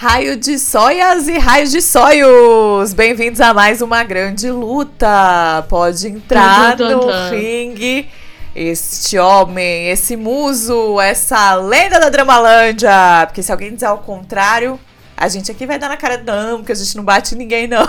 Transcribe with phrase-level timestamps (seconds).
[0.00, 2.94] Raio de soias e raios de sonhos!
[2.94, 5.62] Bem-vindos a mais uma grande luta!
[5.68, 8.08] Pode entrar no ringue
[8.56, 13.26] este homem, esse muso, essa lenda da Dramalândia!
[13.26, 14.80] Porque se alguém dizer ao contrário,
[15.20, 17.86] a gente aqui vai dar na cara, não, porque a gente não bate ninguém, não.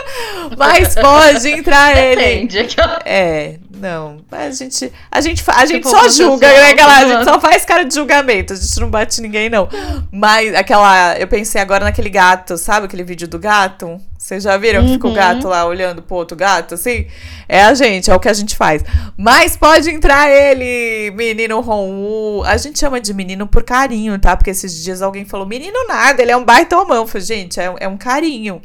[0.58, 2.46] Mas pode entrar ele.
[2.46, 2.76] Depende.
[3.06, 4.18] É, não.
[4.30, 7.06] A gente, a gente, a gente tipo, só julga, né, galera?
[7.06, 8.52] A gente só faz cara de julgamento.
[8.52, 9.66] A gente não bate ninguém, não.
[10.12, 11.18] Mas aquela.
[11.18, 13.98] Eu pensei agora naquele gato, sabe aquele vídeo do gato?
[14.26, 15.14] Vocês já viram que fica o uhum.
[15.14, 17.06] gato lá olhando pro outro gato, assim?
[17.48, 18.82] É a gente, é o que a gente faz.
[19.16, 22.42] Mas pode entrar ele, menino Ron.
[22.44, 24.36] A gente chama de menino por carinho, tá?
[24.36, 27.06] Porque esses dias alguém falou, menino nada, ele é um baita homão.
[27.06, 28.60] falei, gente, é, é um carinho.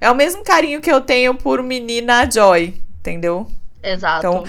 [0.00, 3.46] É o mesmo carinho que eu tenho por menina Joy, entendeu?
[3.80, 4.18] Exato.
[4.18, 4.44] Então,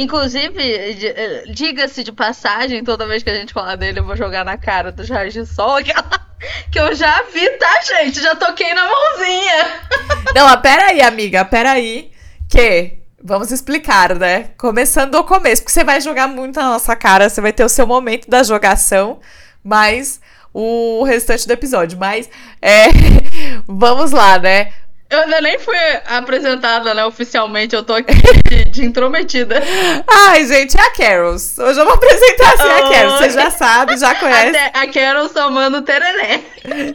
[0.00, 4.46] Inclusive, eh, diga-se de passagem, toda vez que a gente falar dele, eu vou jogar
[4.46, 6.30] na cara do de Sol aquela
[6.72, 8.18] que eu já vi, tá, gente?
[8.18, 9.80] Já toquei na mãozinha.
[10.34, 12.10] Não, peraí, amiga, peraí.
[12.48, 14.48] Que Vamos explicar, né?
[14.56, 17.68] Começando do começo, porque você vai jogar muito na nossa cara, você vai ter o
[17.68, 19.20] seu momento da jogação,
[19.62, 20.18] mas
[20.54, 21.98] o restante do episódio.
[21.98, 22.30] Mas,
[22.62, 22.86] é,
[23.68, 24.72] vamos lá, né?
[25.10, 25.74] Eu ainda nem fui
[26.06, 27.74] apresentada, né, oficialmente.
[27.74, 28.14] Eu tô aqui
[28.48, 29.60] de, de intrometida.
[30.06, 31.58] Ai, gente, é a Carols.
[31.58, 33.18] Hoje eu vou apresentar assim a Carols.
[33.18, 34.56] Você já sabe, já conhece.
[34.56, 36.42] Até a Carols tomando tereré.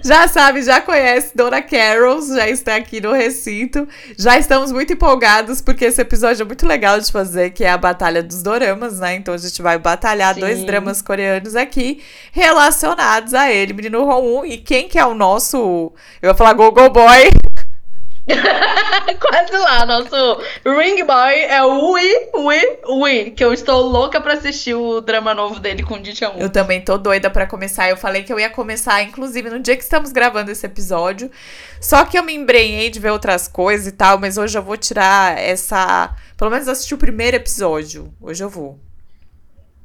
[0.02, 3.86] Já sabe, já conhece Dona Carols, já está aqui no recinto.
[4.18, 7.78] Já estamos muito empolgados, porque esse episódio é muito legal de fazer, que é a
[7.78, 9.16] Batalha dos Doramas, né?
[9.16, 10.40] Então a gente vai batalhar Sim.
[10.40, 15.92] dois dramas coreanos aqui, relacionados a ele, Menino Ron E quem que é o nosso...
[16.22, 17.30] Eu vou falar Go Go Boy...
[19.20, 24.34] Quase lá, nosso Ring Boy é o Ui, Ui, Ui, que eu estou louca pra
[24.34, 27.88] assistir o drama novo dele com o Dichan Eu também tô doida pra começar.
[27.88, 31.30] Eu falei que eu ia começar, inclusive, no dia que estamos gravando esse episódio.
[31.80, 34.76] Só que eu me embrenhei de ver outras coisas e tal, mas hoje eu vou
[34.76, 36.16] tirar essa.
[36.36, 38.12] Pelo menos assistir o primeiro episódio.
[38.20, 38.80] Hoje eu vou.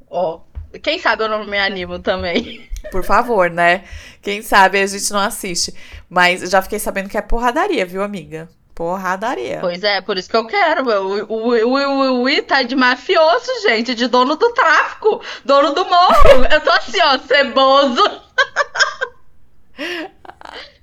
[0.09, 0.50] Ó, oh,
[0.82, 2.69] quem sabe eu não me animo também.
[2.91, 3.84] Por favor, né?
[4.22, 5.75] Quem sabe a gente não assiste.
[6.08, 8.48] Mas já fiquei sabendo que é porradaria, viu, amiga?
[8.75, 9.59] Porradaria.
[9.60, 10.88] Pois é, por isso que eu quero.
[10.88, 16.44] O, o, o, o, tá de mafioso, gente, de dono do tráfico, dono do morro.
[16.50, 18.03] Eu tô assim, ó, ceboso.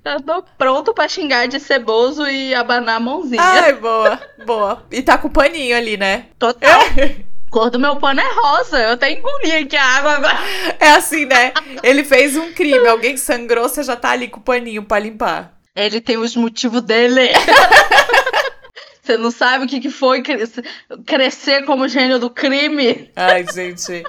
[0.04, 3.42] Eu tô pronto pra xingar de ceboso e abanar a mãozinha.
[3.42, 4.82] Ai, boa, boa.
[4.90, 6.26] E tá com o paninho ali, né?
[6.38, 6.80] Total.
[7.50, 8.78] cor do meu pano é rosa.
[8.78, 10.38] Eu até engoli aqui a água agora.
[10.80, 11.52] É assim, né?
[11.82, 15.58] Ele fez um crime, alguém sangrou, você já tá ali com o paninho pra limpar.
[15.74, 17.28] Ele tem os motivos dele.
[19.02, 20.22] Você não sabe o que, que foi
[21.06, 23.10] crescer como gênio do crime?
[23.16, 24.02] Ai, gente.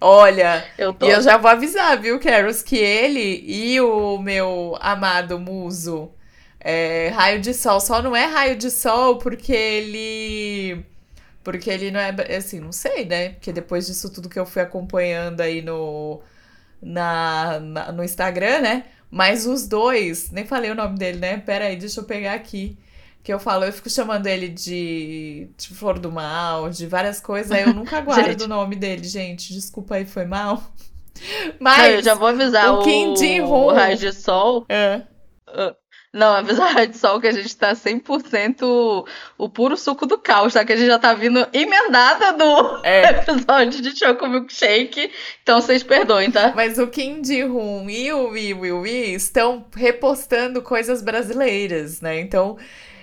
[0.00, 1.06] Olha, eu tô...
[1.06, 6.10] e eu já vou avisar, viu, Caros, que ele e o meu amado muso
[6.68, 10.84] é, raio de sol só não é raio de sol porque ele
[11.46, 12.12] porque ele não é.
[12.36, 13.28] Assim, não sei, né?
[13.28, 16.20] Porque depois disso tudo que eu fui acompanhando aí no.
[16.82, 18.86] Na, na, no Instagram, né?
[19.08, 21.38] Mas os dois, nem falei o nome dele, né?
[21.38, 22.76] Pera aí, deixa eu pegar aqui.
[23.22, 27.52] Que eu falo, eu fico chamando ele de, de Flor do Mal, de várias coisas,
[27.52, 29.54] aí eu nunca guardo o nome dele, gente.
[29.54, 30.60] Desculpa aí, foi mal.
[31.60, 31.94] Mas.
[31.94, 33.66] eu já vou avisar o, o Kim Ji-hoon.
[33.66, 34.66] O Raio de Sol.
[34.68, 35.02] É.
[35.46, 35.76] Uh,
[36.16, 39.06] não, apesar de só que a gente tá 100%
[39.36, 40.64] o puro suco do caos, tá?
[40.64, 43.20] Que a gente já tá vindo emendada do é.
[43.20, 45.12] episódio de Choco Milkshake.
[45.42, 46.54] Então vocês perdoem, tá?
[46.56, 52.18] Mas o Kim Ji-hoon e o Wee Wee Wee estão repostando coisas brasileiras, né?
[52.18, 52.56] Então,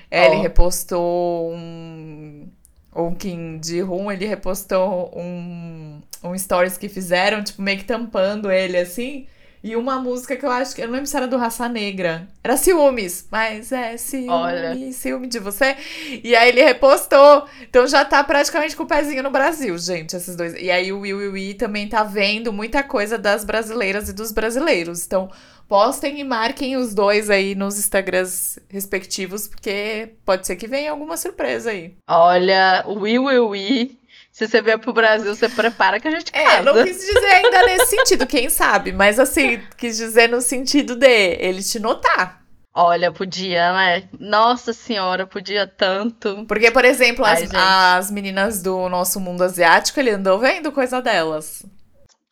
[0.10, 0.34] é, oh.
[0.34, 2.50] ele repostou um...
[2.96, 8.76] O Kim Ji-hoon, ele repostou um, um stories que fizeram, tipo, meio que tampando ele,
[8.78, 9.28] assim...
[9.64, 10.82] E uma música que eu acho que.
[10.82, 12.28] Eu não lembro se era do Raça Negra.
[12.44, 13.26] Era Ciúmes.
[13.32, 14.92] Mas é ciúme, Olha.
[14.92, 15.78] ciúme de você.
[16.22, 17.46] E aí ele repostou.
[17.62, 20.54] Então já tá praticamente com o pezinho no Brasil, gente, esses dois.
[20.56, 24.34] E aí o Will Will Will também tá vendo muita coisa das brasileiras e dos
[24.34, 25.06] brasileiros.
[25.06, 25.32] Então
[25.68, 31.16] postem e marquem os dois aí nos Instagrams respectivos, porque pode ser que venha alguma
[31.16, 31.96] surpresa aí.
[32.08, 33.98] Olha, o Will Will Will
[34.34, 36.44] se você vier pro Brasil, você prepara que a gente casa.
[36.44, 38.92] É, não quis dizer ainda nesse sentido, quem sabe.
[38.92, 42.42] Mas assim, quis dizer no sentido de ele te notar.
[42.74, 44.10] Olha, podia, né?
[44.20, 46.46] Nossa senhora, podia tanto.
[46.48, 51.00] Porque, por exemplo, Ai, as, as meninas do nosso mundo asiático, ele andou vendo coisa
[51.00, 51.64] delas.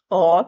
[0.10, 0.44] Ó,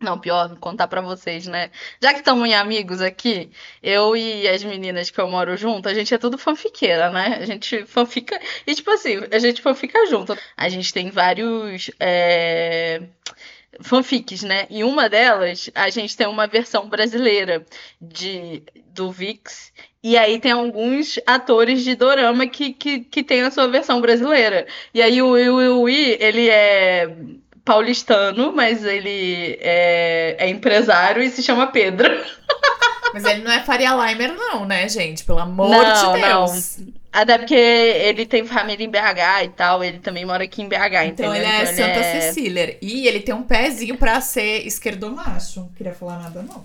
[0.00, 1.70] não, pior, contar para vocês, né?
[2.02, 3.50] Já que estamos em amigos aqui,
[3.82, 7.38] eu e as meninas que eu moro junto, a gente é tudo fanfiqueira, né?
[7.40, 8.38] A gente fanfica.
[8.66, 10.36] E, tipo assim, a gente fanfica junto.
[10.56, 11.90] A gente tem vários.
[11.98, 13.02] É
[13.80, 14.66] fanfics, né?
[14.70, 17.64] E uma delas, a gente tem uma versão brasileira
[18.00, 19.72] de do Vix.
[20.02, 24.66] E aí tem alguns atores de dorama que, que, que tem a sua versão brasileira.
[24.94, 27.14] E aí o Will Will ele é
[27.66, 32.08] paulistano, mas ele é, é empresário e se chama Pedro.
[33.12, 35.24] Mas ele não é Faria Limer, não, né, gente?
[35.24, 36.78] Pelo amor não, de Deus.
[36.78, 36.92] Não.
[37.12, 40.74] Até porque ele tem família em BH e tal, ele também mora aqui em BH,
[41.06, 41.34] então entendeu?
[41.34, 42.20] Ele é então ele Santa é...
[42.20, 42.78] Cecília.
[42.80, 45.60] E ele tem um pezinho pra ser esquerdomacho.
[45.60, 46.64] Não queria falar nada, não.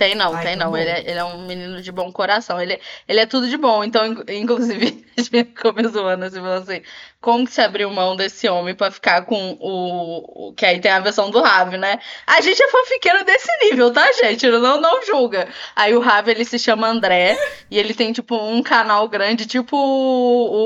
[0.00, 0.74] Tem não, Ai, tem tá não.
[0.74, 2.58] Ele é, ele é, um menino de bom coração.
[2.58, 3.84] Ele, ele é tudo de bom.
[3.84, 6.80] Então, inclusive, a gente ficou zoando assim, falou assim:
[7.20, 10.54] como que se abriu mão desse homem pra ficar com o, o.
[10.54, 11.98] Que aí tem a versão do Ravi, né?
[12.26, 14.46] A gente é fanfiqueiro desse nível, tá, gente?
[14.46, 15.46] Não, não julga.
[15.76, 17.36] Aí o Ravi, ele se chama André.
[17.70, 20.62] e ele tem, tipo, um canal grande, tipo o.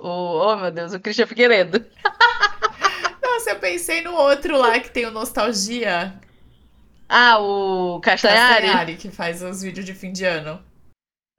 [0.00, 1.86] o oh, meu Deus, o Christian Figueiredo.
[3.22, 6.20] Nossa, eu pensei no outro lá que tem o Nostalgia.
[7.08, 8.66] Ah, o Castanhari?
[8.66, 10.62] Castanhari, que faz os vídeos de fim de ano.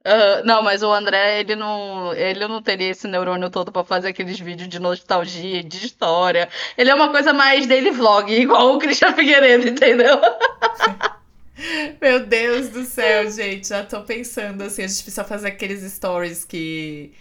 [0.06, 4.08] Uh, não, mas o André, ele não, ele não teria esse neurônio todo para fazer
[4.08, 6.48] aqueles vídeos de nostalgia, de história.
[6.76, 10.18] Ele é uma coisa mais daily vlog, igual o Christian Figueiredo, entendeu?
[12.00, 13.68] Meu Deus do céu, gente.
[13.68, 17.12] Já tô pensando assim, a gente precisa fazer aqueles stories que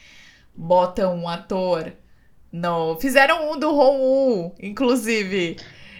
[0.56, 1.92] botam um ator
[2.50, 2.98] no.
[3.00, 5.58] Fizeram um do Ron inclusive.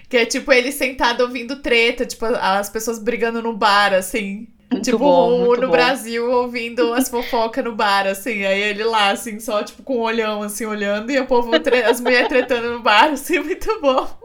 [0.10, 4.48] Que é tipo ele sentado ouvindo treta, tipo, as pessoas brigando no bar, assim.
[4.72, 5.72] Muito tipo, bom, no bom.
[5.72, 8.46] Brasil ouvindo as fofocas no bar, assim.
[8.46, 11.52] Aí ele lá, assim, só tipo com um olhão, assim, olhando, e o povo,
[11.88, 14.19] as mulheres tretando no bar, assim, muito bom.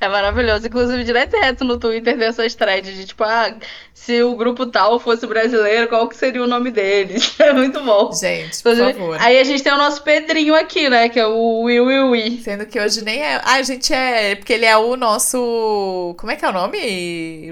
[0.00, 0.66] É maravilhoso.
[0.66, 3.54] Inclusive, direto e reto no Twitter dessas threads de tipo, ah,
[3.92, 7.36] se o grupo tal fosse brasileiro, qual que seria o nome deles?
[7.40, 8.12] É muito bom.
[8.12, 9.16] Gente, por favor.
[9.20, 11.08] Aí a gente tem o nosso Pedrinho aqui, né?
[11.08, 12.40] Que é o Will Will Will.
[12.42, 13.36] Sendo que hoje nem é.
[13.44, 14.36] Ah, a gente é.
[14.36, 16.14] Porque ele é o nosso.
[16.16, 16.78] Como é que é o nome?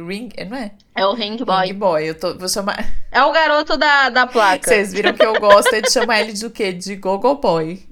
[0.07, 0.31] Ring.
[0.49, 0.71] Não é?
[0.95, 1.67] É o Ring Boy.
[1.67, 2.79] Ring Boy, eu tô, vou chamar.
[3.11, 4.69] É o garoto da, da placa.
[4.69, 6.73] Vocês viram que eu gosto é de chamar ele de o quê?
[6.73, 7.83] De Gogo Boy.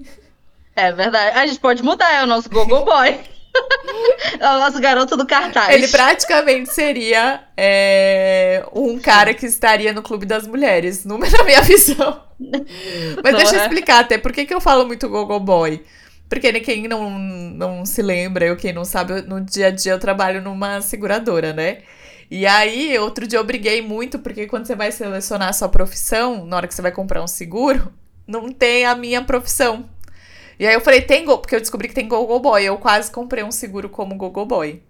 [0.75, 1.37] É verdade.
[1.37, 3.19] A gente pode mudar, é o nosso Gogo Boy.
[4.39, 5.73] É o nosso garoto do cartaz.
[5.73, 12.23] Ele praticamente seria é, um cara que estaria no Clube das Mulheres, na minha visão.
[13.23, 15.83] Mas deixa eu explicar até por que, que eu falo muito Gogo Boy.
[16.29, 19.99] Porque quem não, não se lembra, ou quem não sabe, no dia a dia eu
[19.99, 21.79] trabalho numa seguradora, né?
[22.29, 26.45] E aí, outro dia eu briguei muito, porque quando você vai selecionar a sua profissão,
[26.45, 27.93] na hora que você vai comprar um seguro,
[28.27, 29.89] não tem a minha profissão.
[30.59, 32.63] E aí eu falei, tem Go, porque eu descobri que tem Gogo Boy.
[32.63, 34.81] Eu quase comprei um seguro como Gogo Boy.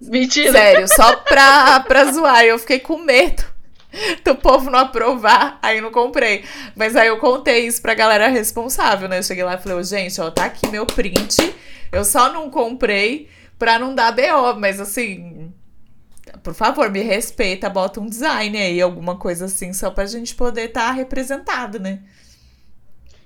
[0.00, 0.52] Mentira.
[0.52, 2.44] Sério, só pra, pra zoar.
[2.44, 3.44] Eu fiquei com medo
[4.24, 6.44] do povo não aprovar, aí não comprei.
[6.74, 9.18] Mas aí eu contei isso pra galera responsável, né?
[9.18, 11.54] Eu cheguei lá e falei, gente, ó, tá aqui meu print.
[11.92, 13.28] Eu só não comprei
[13.58, 15.52] pra não dar BO, mas assim,
[16.42, 20.66] por favor, me respeita, bota um design aí, alguma coisa assim, só pra gente poder
[20.66, 22.00] estar tá representado, né?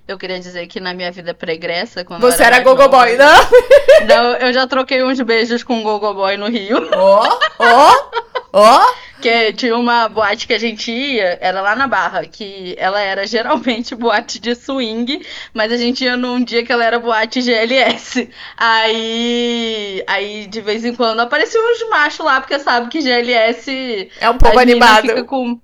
[0.09, 4.07] Eu queria dizer que na minha vida pregressa, quando Você era, era gogo boy, não?
[4.09, 6.89] Não, eu já troquei uns beijos com gogo boy no Rio.
[6.97, 8.11] Ó, ó,
[8.55, 8.95] ó.
[9.21, 13.27] Que tinha uma boate que a gente ia, era lá na Barra, que ela era
[13.27, 15.21] geralmente boate de swing,
[15.53, 18.31] mas a gente ia num dia que ela era boate GLS.
[18.57, 24.31] Aí, aí de vez em quando apareciam uns machos lá, porque sabe que GLS é
[24.31, 25.03] um pouco animado.
[25.03, 25.61] Fica com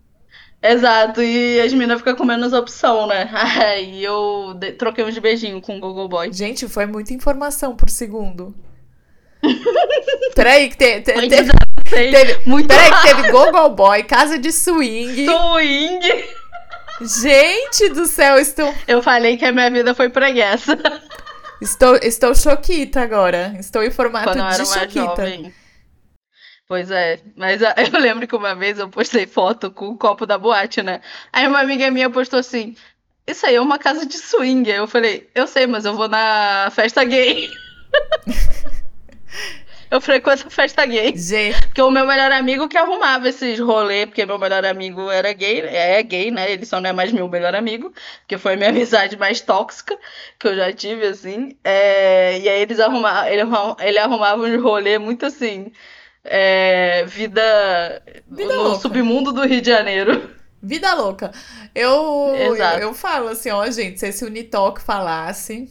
[0.66, 3.28] Exato, e as meninas ficam com menos opção, né?
[3.62, 6.32] Aí eu troquei uns beijinhos com o Google Boy.
[6.32, 8.54] Gente, foi muita informação por segundo.
[10.34, 11.52] Peraí, que te, te, teve,
[11.90, 15.26] teve, muito peraí, que teve Google Boy, casa de swing.
[15.26, 16.24] Swing!
[17.22, 18.74] Gente do céu, estou.
[18.88, 20.78] Eu falei que a minha vida foi preguiça.
[21.60, 23.54] Estou, estou choquita agora.
[23.60, 25.26] Estou em formato Quando eu de era choquita.
[25.26, 25.54] Jovem.
[26.66, 27.60] Pois é, mas
[27.92, 31.00] eu lembro que uma vez eu postei foto com o copo da boate, né?
[31.32, 32.74] Aí uma amiga minha postou assim:
[33.26, 34.70] Isso aí é uma casa de swing.
[34.70, 37.50] Aí eu falei: Eu sei, mas eu vou na festa gay.
[39.90, 41.14] eu frequento a festa gay.
[41.14, 41.60] Gente.
[41.66, 45.60] Porque o meu melhor amigo que arrumava esses rolês, porque meu melhor amigo era gay,
[45.60, 46.50] é gay, né?
[46.50, 49.98] Ele só não é mais meu melhor amigo, porque foi a minha amizade mais tóxica
[50.38, 51.58] que eu já tive, assim.
[51.62, 52.38] É...
[52.38, 53.28] E aí eles arrumavam,
[53.80, 55.70] ele, arrumava uns rolês muito assim
[56.24, 58.80] é, vida, vida no louca.
[58.80, 60.30] submundo do Rio de Janeiro.
[60.62, 61.30] Vida louca.
[61.74, 65.68] Eu, eu, eu, falo assim, ó, gente, se esse Unitalk falasse.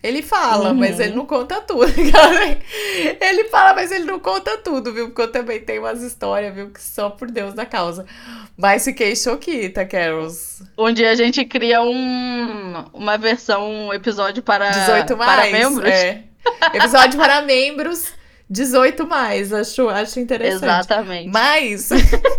[0.00, 0.76] Ele fala, uhum.
[0.76, 2.56] mas ele não conta tudo, cara.
[3.20, 5.06] Ele fala, mas ele não conta tudo, viu?
[5.06, 6.70] Porque eu também tenho umas histórias, viu?
[6.70, 8.06] Que só por Deus da causa.
[8.56, 10.62] Mas fiquei choquita, Carols.
[10.78, 15.90] Um dia a gente cria um, uma versão, um episódio para, 18 mais, para membros.
[15.90, 16.22] É.
[16.72, 18.12] Episódio para membros
[18.50, 20.64] 18 mais, acho, acho interessante.
[20.64, 21.28] Exatamente.
[21.28, 21.90] Mas,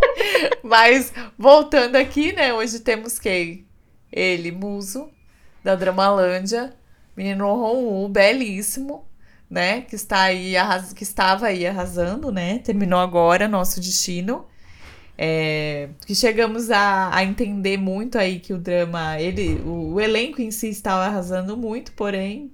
[0.64, 2.52] mas voltando aqui, né?
[2.54, 3.66] Hoje temos quem?
[4.12, 5.10] Ele, Muso,
[5.64, 6.74] da Dramalândia,
[7.16, 9.06] menino Ron belíssimo,
[9.48, 9.82] né?
[9.82, 10.94] Que está aí arras...
[10.94, 12.58] que estava aí arrasando, né?
[12.60, 14.48] Terminou agora nosso destino.
[15.22, 20.42] É, que chegamos a, a entender muito aí que o drama, ele, o, o elenco
[20.42, 22.50] em si estava arrasando muito, porém,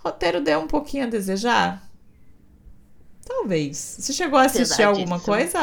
[0.00, 1.87] o roteiro deu um pouquinho a desejar.
[3.28, 3.96] Talvez.
[4.00, 5.58] Você chegou a assistir alguma coisa,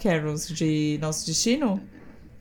[0.00, 1.82] Carols, de Nosso Destino?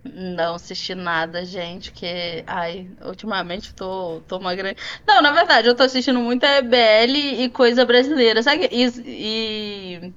[0.06, 2.44] Não assisti nada, gente, que.
[2.46, 4.78] Ai, ultimamente tô, tô uma grande.
[5.06, 8.70] Não, na verdade, eu tô assistindo muita BL e coisa brasileira, sabe?
[8.72, 10.14] E, e...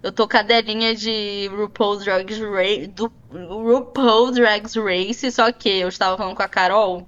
[0.00, 2.86] eu tô cadelinha de RuPaul's Drag Race.
[2.86, 7.06] Do RuPaul's Drag Race, só que eu estava falando com a Carol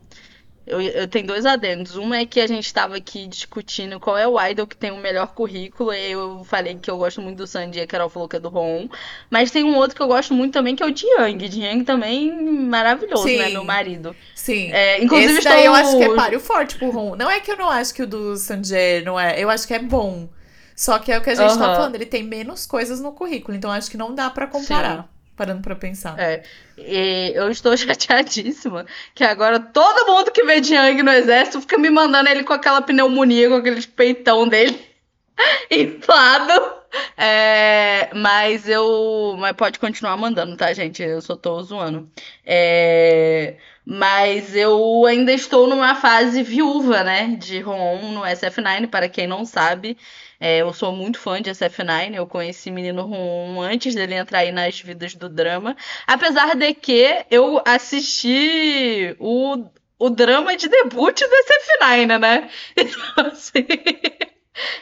[0.70, 1.96] eu, eu tenho dois adendos.
[1.96, 4.96] Um é que a gente estava aqui discutindo qual é o idol que tem o
[4.96, 5.92] melhor currículo.
[5.92, 8.48] E eu falei que eu gosto muito do Sandy, a Carol falou que é do
[8.48, 8.88] Ron.
[9.28, 11.50] Mas tem um outro que eu gosto muito também, que é o Jiang.
[11.50, 12.30] Jiang também
[12.68, 13.38] maravilhoso, né, Sim.
[13.38, 13.48] né?
[13.50, 14.14] Meu marido.
[14.34, 14.70] Sim.
[14.72, 15.74] É, inclusive, Esse daí estou...
[15.74, 17.16] eu acho que é páreo forte pro Ron.
[17.16, 19.38] Não é que eu não acho que o do Sanjay não é.
[19.38, 20.28] Eu acho que é bom.
[20.76, 21.58] Só que é o que a gente uhum.
[21.58, 25.02] tá falando, ele tem menos coisas no currículo, então acho que não dá para comparar.
[25.02, 26.18] Sim parando pra pensar.
[26.20, 26.42] É.
[26.76, 31.88] E eu estou chateadíssima que agora todo mundo que vê Jiang no exército fica me
[31.88, 34.78] mandando ele com aquela pneumonia, com aquele peitão dele
[35.70, 36.80] inflado.
[37.16, 39.34] É, mas eu.
[39.38, 41.02] Mas pode continuar mandando, tá, gente?
[41.02, 42.10] Eu só tô zoando.
[42.44, 43.56] É,
[43.86, 47.36] mas eu ainda estou numa fase viúva, né?
[47.38, 49.96] De Ron no SF9, para quem não sabe.
[50.40, 54.50] É, eu sou muito fã de SF9, eu conheci Menino Rum antes dele entrar aí
[54.50, 55.76] nas vidas do drama.
[56.06, 59.66] Apesar de que eu assisti o,
[59.98, 62.50] o drama de debut do SF9, né?
[62.76, 63.66] Então, assim.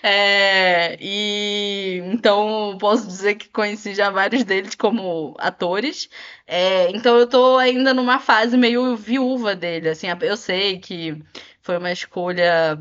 [0.02, 6.08] É, e então posso dizer que conheci já vários deles como atores.
[6.46, 9.88] É, então eu tô ainda numa fase meio viúva dele.
[9.88, 11.22] Assim, eu sei que
[11.62, 12.78] foi uma escolha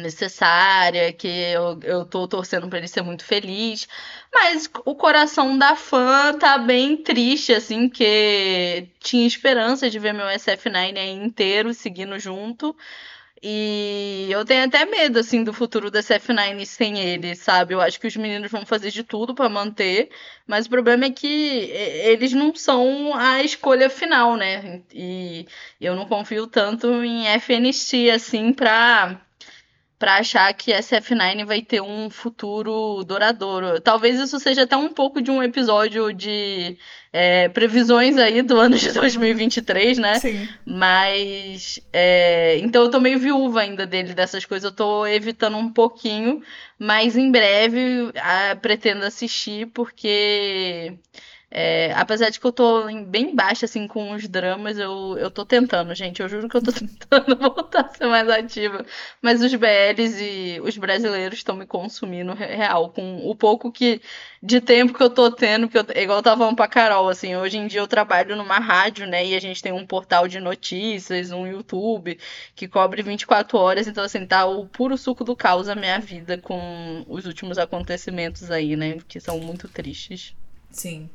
[0.00, 3.88] necessária, que eu, eu tô torcendo para ele ser muito feliz.
[4.32, 10.26] Mas o coração da fã tá bem triste, assim, que tinha esperança de ver meu
[10.26, 12.74] SF9 aí inteiro seguindo junto.
[13.44, 17.74] E eu tenho até medo, assim, do futuro da SF9 sem ele, sabe?
[17.74, 20.10] Eu acho que os meninos vão fazer de tudo para manter,
[20.46, 24.82] mas o problema é que eles não são a escolha final, né?
[24.94, 25.44] E
[25.80, 29.20] eu não confio tanto em FNX, assim, pra
[30.02, 33.80] para achar que SF9 vai ter um futuro duradouro.
[33.80, 36.76] Talvez isso seja até um pouco de um episódio de
[37.12, 40.18] é, previsões aí do ano de 2023, né?
[40.18, 40.48] Sim.
[40.66, 41.78] Mas.
[41.92, 44.68] É, então eu tô meio viúva ainda dele, dessas coisas.
[44.68, 46.42] Eu tô evitando um pouquinho,
[46.76, 50.98] mas em breve a, pretendo assistir, porque.
[51.54, 55.44] É, apesar de que eu tô bem baixa, assim, com os dramas, eu, eu tô
[55.44, 56.22] tentando, gente.
[56.22, 58.86] Eu juro que eu tô tentando voltar a ser mais ativa.
[59.20, 64.00] Mas os BLs e os brasileiros estão me consumindo real, com o pouco que
[64.42, 67.36] de tempo que eu tô tendo, que eu, igual eu tava falando pra Carol, assim,
[67.36, 69.24] hoje em dia eu trabalho numa rádio, né?
[69.26, 72.18] E a gente tem um portal de notícias, um YouTube
[72.56, 76.38] que cobre 24 horas, então assim, tá o puro suco do caos a minha vida
[76.38, 78.96] com os últimos acontecimentos aí, né?
[79.06, 80.34] Que são muito tristes.
[80.72, 81.10] Sim.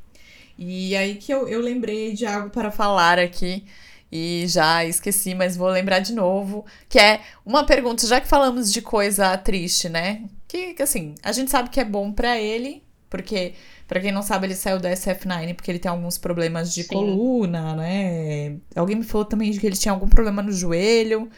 [0.57, 3.65] E aí que eu, eu lembrei de algo para falar aqui
[4.11, 8.71] e já esqueci, mas vou lembrar de novo, que é uma pergunta, já que falamos
[8.71, 10.23] de coisa triste, né?
[10.47, 13.53] Que, que assim, a gente sabe que é bom para ele, porque
[13.87, 16.89] para quem não sabe, ele saiu da SF9 porque ele tem alguns problemas de Sim.
[16.89, 18.57] coluna, né?
[18.75, 21.29] Alguém me falou também de que ele tinha algum problema no joelho.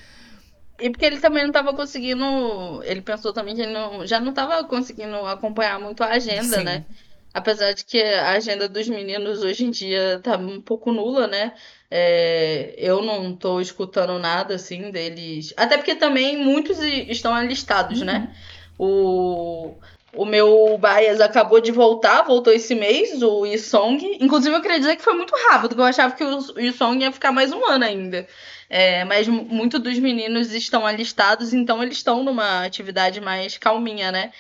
[0.80, 2.82] E porque ele também não estava conseguindo.
[2.84, 6.64] Ele pensou também que ele não, já não estava conseguindo acompanhar muito a agenda, Sim.
[6.64, 6.86] né?
[7.34, 11.54] Apesar de que a agenda dos meninos hoje em dia tá um pouco nula, né?
[11.92, 15.54] É, eu não tô escutando nada assim deles.
[15.56, 18.14] Até porque também muitos estão alistados, né?
[18.14, 18.20] uhum.
[18.20, 18.36] né?
[18.80, 19.76] O,
[20.14, 24.18] o meu Bias acabou de voltar, voltou esse mês, o Isong.
[24.20, 27.12] Inclusive, eu queria dizer que foi muito rápido, porque eu achava que o Isong ia
[27.12, 28.28] ficar mais um ano ainda.
[28.70, 34.32] É, mas muitos dos meninos estão alistados, então eles estão numa atividade mais calminha, né?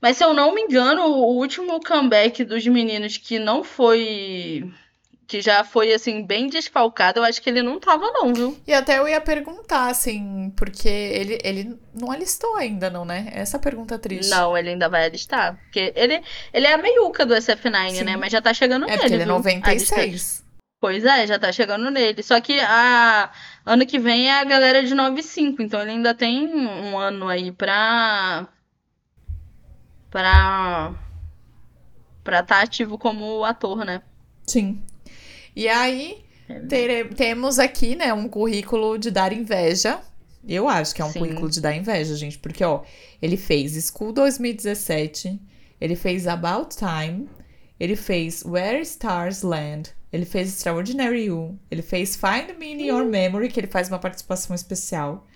[0.00, 4.70] Mas se eu não me engano, o último comeback dos meninos que não foi
[5.26, 8.56] que já foi, assim, bem desfalcado, eu acho que ele não tava, não, viu?
[8.66, 13.28] E até eu ia perguntar, assim, porque ele, ele não alistou ainda, não, né?
[13.32, 14.30] Essa pergunta triste.
[14.30, 15.58] Não, ele ainda vai alistar.
[15.64, 16.22] Porque ele,
[16.52, 17.90] ele é a meiuca do SF9, né?
[17.90, 18.04] Sim.
[18.04, 18.16] né?
[18.16, 18.98] Mas já tá chegando é nele.
[18.98, 20.44] É, porque ele é 96.
[20.80, 22.22] Pois é, já tá chegando nele.
[22.22, 23.30] Só que a
[23.64, 27.50] ano que vem é a galera de 95, então ele ainda tem um ano aí
[27.50, 28.46] pra.
[30.10, 30.94] Pra.
[32.24, 34.02] estar tá ativo como ator, né?
[34.46, 34.82] Sim.
[35.54, 36.60] E aí, é.
[36.60, 40.00] ter, temos aqui, né, um currículo de dar inveja.
[40.46, 41.18] Eu acho que é um Sim.
[41.18, 42.82] currículo de dar inveja, gente, porque, ó,
[43.20, 45.40] ele fez School 2017,
[45.80, 47.28] ele fez About Time,
[47.80, 53.04] ele fez Where Stars Land, ele fez Extraordinary You, ele fez Find Me in Your
[53.04, 55.26] Memory, que ele faz uma participação especial.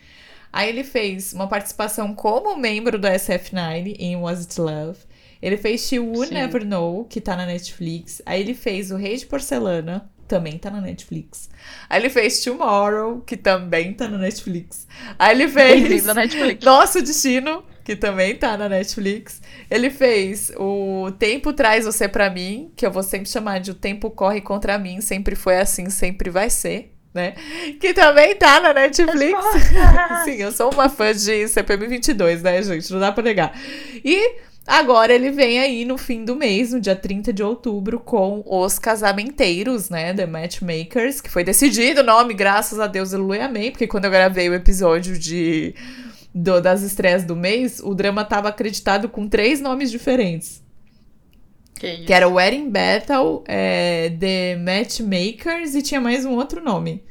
[0.53, 4.99] Aí ele fez uma participação como membro do SF9 em Was It Love.
[5.41, 6.35] Ele fez She Would Sim.
[6.35, 8.21] Never Know, que tá na Netflix.
[8.27, 11.51] Aí ele fez O Rei de Porcelana, também tá na Netflix.
[11.89, 14.87] Aí ele fez Tomorrow, que também tá na Netflix.
[15.19, 16.63] Aí ele fez Netflix.
[16.67, 19.43] Nosso Destino, que também tá na Netflix.
[19.71, 23.75] Ele fez O Tempo Traz Você para Mim, que eu vou sempre chamar de O
[23.75, 26.95] Tempo Corre Contra Mim, sempre foi assim, sempre vai ser.
[27.13, 27.35] Né?
[27.81, 29.45] Que também tá na Netflix.
[30.25, 32.93] Sim, eu sou uma fã de CPM 22, né, gente?
[32.93, 33.53] Não dá pra negar.
[34.05, 38.41] E Agora ele vem aí no fim do mês, no dia 30 de outubro, com
[38.47, 40.15] os casamenteiros, né?
[40.15, 43.73] The Matchmakers, que foi decidido o nome, graças a Deus, aleluia, amém.
[43.73, 45.75] Porque quando eu gravei o episódio de
[46.33, 50.63] do, das estreias do mês, o drama tava acreditado com três nomes diferentes.
[51.81, 57.03] Que, que era Wedding Battle, é, The Matchmakers e tinha mais um outro nome.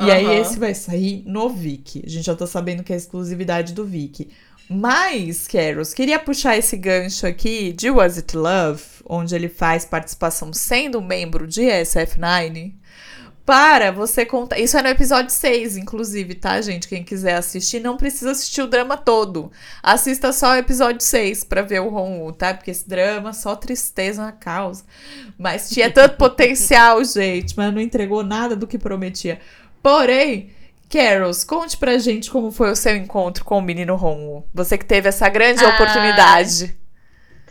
[0.00, 0.10] E uhum.
[0.10, 2.02] aí esse vai sair no Viki.
[2.06, 4.30] A gente já tá sabendo que é exclusividade do Viki.
[4.70, 10.50] Mas, Caros, queria puxar esse gancho aqui de Was It Love, onde ele faz participação
[10.50, 12.72] sendo membro de SF9,
[13.48, 14.58] para você contar.
[14.58, 16.86] Isso é no episódio 6, inclusive, tá, gente?
[16.86, 19.50] Quem quiser assistir, não precisa assistir o drama todo.
[19.82, 22.52] Assista só o episódio 6 para ver o Ron tá?
[22.52, 24.84] Porque esse drama só tristeza na causa.
[25.38, 29.40] Mas tinha tanto potencial, gente, mas não entregou nada do que prometia.
[29.82, 30.50] Porém,
[30.90, 34.44] Carols, conte pra gente como foi o seu encontro com o menino Romulo.
[34.52, 36.76] Você que teve essa grande ah, oportunidade.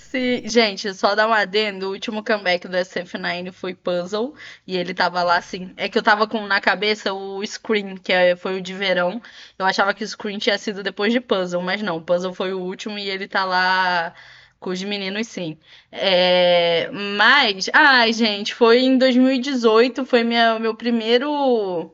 [0.09, 4.33] Sim, gente, só dar um adendo, o último comeback do SF9 foi Puzzle,
[4.65, 8.13] e ele tava lá assim, é que eu tava com na cabeça o Scream, que
[8.13, 9.21] é, foi o de verão,
[9.59, 12.59] eu achava que o Scream tinha sido depois de Puzzle, mas não, Puzzle foi o
[12.61, 14.13] último e ele tá lá
[14.59, 15.57] com os meninos sim.
[15.91, 21.93] É, mas, ai gente, foi em 2018, foi minha, meu primeiro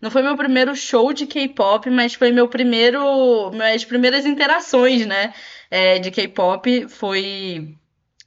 [0.00, 3.50] não foi meu primeiro show de K-pop, mas foi meu primeiro.
[3.50, 5.32] Minhas primeiras interações, né?
[5.70, 6.88] É, de K-pop.
[6.88, 7.74] Foi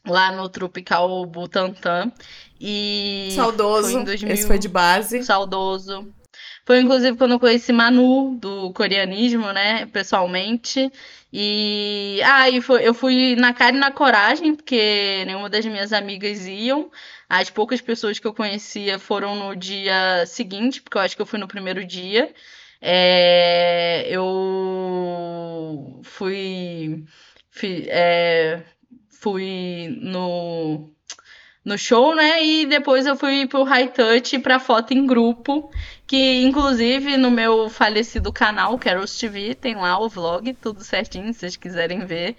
[0.06, 2.12] lá no Tropical Butantan.
[2.60, 3.30] E.
[3.36, 3.92] Saudoso.
[3.94, 4.34] Foi 2000...
[4.34, 5.24] Esse foi de base.
[5.24, 6.08] Saudoso.
[6.70, 9.88] Foi inclusive quando eu conheci Manu, do coreanismo, né?
[9.88, 10.92] Pessoalmente.
[11.34, 12.22] E.
[12.24, 16.46] Ah, e foi, eu fui na cara e na coragem, porque nenhuma das minhas amigas
[16.46, 16.92] iam.
[17.28, 21.26] As poucas pessoas que eu conhecia foram no dia seguinte, porque eu acho que eu
[21.26, 22.32] fui no primeiro dia.
[22.80, 27.04] É, eu fui,
[27.50, 28.62] fui, é,
[29.10, 30.94] fui no
[31.64, 32.44] no show, né?
[32.44, 35.70] E depois eu fui pro High Touch pra foto em grupo,
[36.10, 41.42] que inclusive no meu falecido canal, Carols TV, tem lá o vlog, tudo certinho, se
[41.42, 42.36] vocês quiserem ver.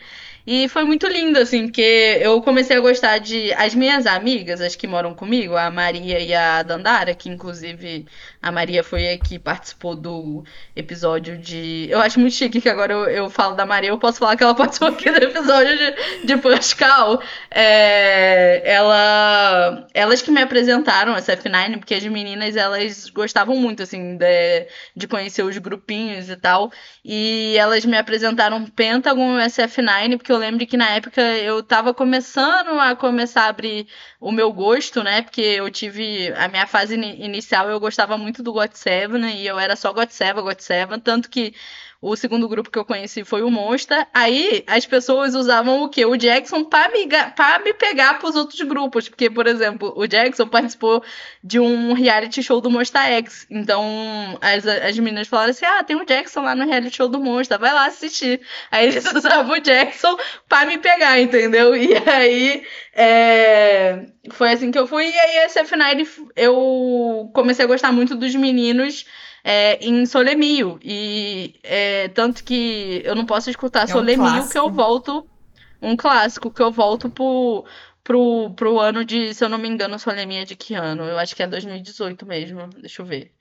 [0.46, 3.52] E foi muito lindo, assim, porque eu comecei a gostar de.
[3.52, 8.06] As minhas amigas, as que moram comigo, a Maria e a Dandara, que inclusive
[8.42, 10.42] a Maria foi a que participou do
[10.74, 11.86] episódio de.
[11.90, 14.42] Eu acho muito chique que agora eu, eu falo da Maria, eu posso falar que
[14.42, 17.22] ela participou aqui do episódio de, de Pascal.
[17.50, 24.16] É, ela, elas que me apresentaram essa F9, porque as meninas elas gostavam muito, assim,
[24.16, 26.72] de, de conhecer os grupinhos e tal.
[27.04, 32.78] E elas me apresentaram Pentagon SF9, porque eu lembro que na época eu tava começando
[32.80, 33.86] a começar a abrir
[34.20, 35.22] o meu gosto, né?
[35.22, 39.58] Porque eu tive a minha fase inicial, eu gostava muito do God Seven e eu
[39.58, 41.54] era só God Seven, God Seven, tanto que
[42.02, 44.06] o segundo grupo que eu conheci foi o Monster.
[44.14, 46.06] Aí as pessoas usavam o quê?
[46.06, 49.08] O Jackson para me, pra me pegar pros outros grupos.
[49.08, 51.04] Porque, por exemplo, o Jackson participou
[51.44, 53.46] de um reality show do Monster X.
[53.50, 53.84] Então
[54.40, 57.58] as, as meninas falaram assim: ah, tem o Jackson lá no reality show do Monster,
[57.58, 58.40] vai lá assistir.
[58.70, 60.16] Aí eles usavam o Jackson
[60.48, 61.76] para me pegar, entendeu?
[61.76, 65.06] E aí é, foi assim que eu fui.
[65.06, 69.04] E aí, esse F9 eu comecei a gostar muito dos meninos
[69.44, 70.78] é, em Solemio.
[70.82, 75.26] E é, tanto que eu não posso escutar é Solemio um que eu volto.
[75.82, 77.64] Um clássico que eu volto pro,
[78.04, 81.04] pro, pro ano de, se eu não me engano, Solemia de que ano?
[81.04, 82.68] Eu acho que é 2018 mesmo.
[82.78, 83.32] Deixa eu ver.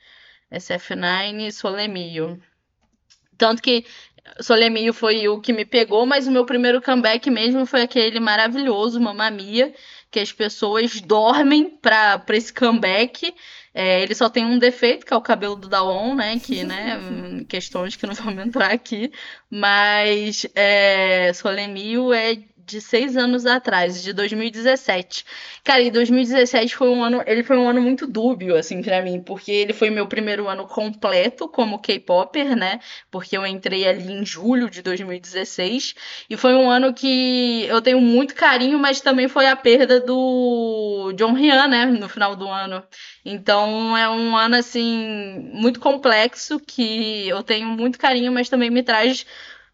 [0.52, 2.42] SF9 Solemio.
[3.38, 3.86] Tanto que
[4.42, 9.00] Solemio foi o que me pegou, mas o meu primeiro comeback mesmo foi aquele maravilhoso,
[9.00, 9.74] Mamma Mia,
[10.12, 13.34] que as pessoas dormem para esse comeback.
[13.74, 16.40] É, ele só tem um defeito, que é o cabelo do Daon, né?
[16.40, 17.00] Que, né?
[17.48, 19.12] questões que não vamos entrar aqui.
[19.50, 22.38] Mas é, Solemio é
[22.70, 25.26] de seis anos atrás, de 2017.
[25.64, 29.22] Cara, e 2017 foi um ano, ele foi um ano muito dúbio, assim, para mim,
[29.22, 32.80] porque ele foi meu primeiro ano completo como K-Popper, né?
[33.10, 35.96] Porque eu entrei ali em julho de 2016,
[36.30, 41.12] e foi um ano que eu tenho muito carinho, mas também foi a perda do
[41.16, 42.84] John Ryan, né, no final do ano.
[43.26, 48.84] Então é um ano, assim, muito complexo, que eu tenho muito carinho, mas também me
[48.84, 49.26] traz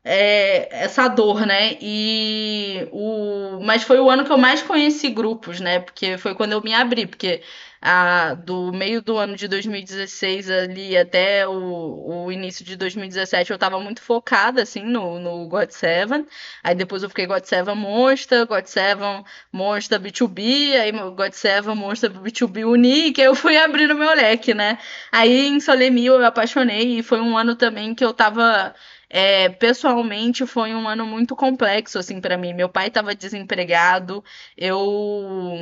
[0.07, 1.77] é, essa dor, né?
[1.81, 5.79] E o, mas foi o ano que eu mais conheci grupos, né?
[5.79, 7.41] Porque foi quando eu me abri, porque
[7.81, 13.57] a, do meio do ano de 2016 ali até o, o início de 2017 eu
[13.57, 16.25] tava muito focada assim no, no God Seven.
[16.63, 22.11] Aí depois eu fiquei God Seven Monster, God Seven Monster B2B, aí God Seven Monster
[22.11, 24.77] B2B Unique, aí eu fui abrindo meu leque, né?
[25.11, 28.73] Aí em Solemil eu me apaixonei e foi um ano também que eu tava
[29.17, 32.53] é, pessoalmente foi um ano muito complexo assim para mim.
[32.53, 34.21] Meu pai estava desempregado,
[34.57, 35.57] eu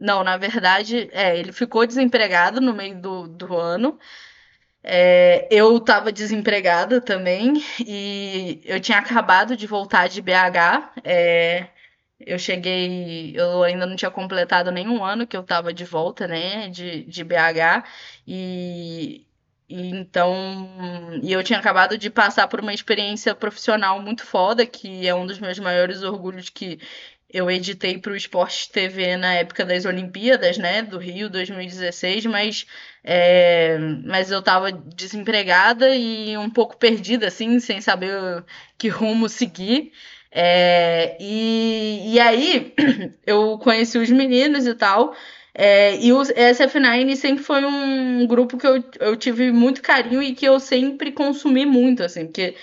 [0.00, 3.98] não, na verdade, é, ele ficou desempregado no meio do, do ano.
[4.82, 10.92] É, eu estava desempregada também e eu tinha acabado de voltar de BH.
[11.04, 11.68] É,
[12.18, 16.68] eu cheguei, eu ainda não tinha completado nenhum ano que eu estava de volta, né,
[16.70, 17.84] de, de BH,
[18.26, 19.26] e
[19.68, 20.70] então,
[21.22, 25.26] e eu tinha acabado de passar por uma experiência profissional muito foda, que é um
[25.26, 26.78] dos meus maiores orgulhos que
[27.28, 32.66] eu editei para o Esporte TV na época das Olimpíadas, né, do Rio 2016, mas,
[33.02, 38.44] é, mas eu estava desempregada e um pouco perdida, assim, sem saber
[38.78, 39.92] que rumo seguir.
[40.30, 42.74] É, e, e aí
[43.26, 45.14] eu conheci os meninos e tal,
[45.58, 50.34] é, e o SF9 sempre foi um grupo que eu, eu tive muito carinho e
[50.34, 52.54] que eu sempre consumi muito, assim, porque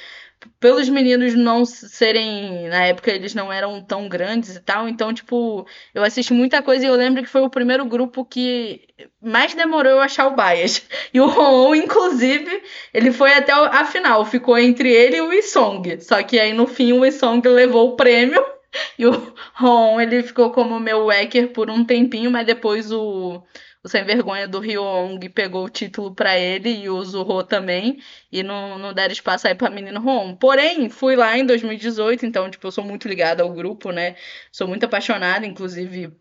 [0.59, 2.67] pelos meninos não serem.
[2.67, 6.85] Na época eles não eram tão grandes e tal, então, tipo, eu assisti muita coisa
[6.85, 8.81] e eu lembro que foi o primeiro grupo que
[9.21, 10.83] mais demorou eu achar o Bias.
[11.13, 15.99] E o Ron, inclusive, ele foi até a final, ficou entre ele e o Isong.
[15.99, 18.43] Só que aí no fim o Isong levou o prêmio.
[18.97, 23.43] E o Ron, ele ficou como meu Wecker por um tempinho, mas depois o,
[23.83, 27.99] o Sem Vergonha do Ryong pegou o título para ele e o Zurro também,
[28.31, 30.35] e não, não deram espaço aí pra menino Ron.
[30.35, 34.15] Porém, fui lá em 2018, então, tipo, eu sou muito ligada ao grupo, né?
[34.51, 36.11] Sou muito apaixonada, inclusive,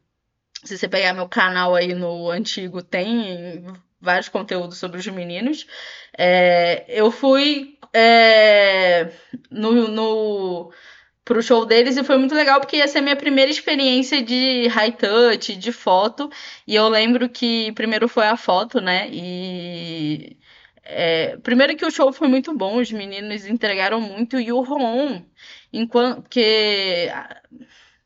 [0.65, 3.65] se você pegar meu canal aí no antigo, tem
[4.01, 5.67] vários conteúdos sobre os meninos.
[6.19, 9.13] É, eu fui é,
[9.51, 10.73] no, no
[11.33, 14.93] pro show deles e foi muito legal porque ia ser minha primeira experiência de high
[14.93, 16.31] touch, de foto.
[16.67, 19.09] E eu lembro que primeiro foi a foto, né?
[19.11, 20.37] E
[20.85, 25.23] é, primeiro que o show foi muito bom, os meninos entregaram muito e o Ron,
[25.73, 27.09] enquanto que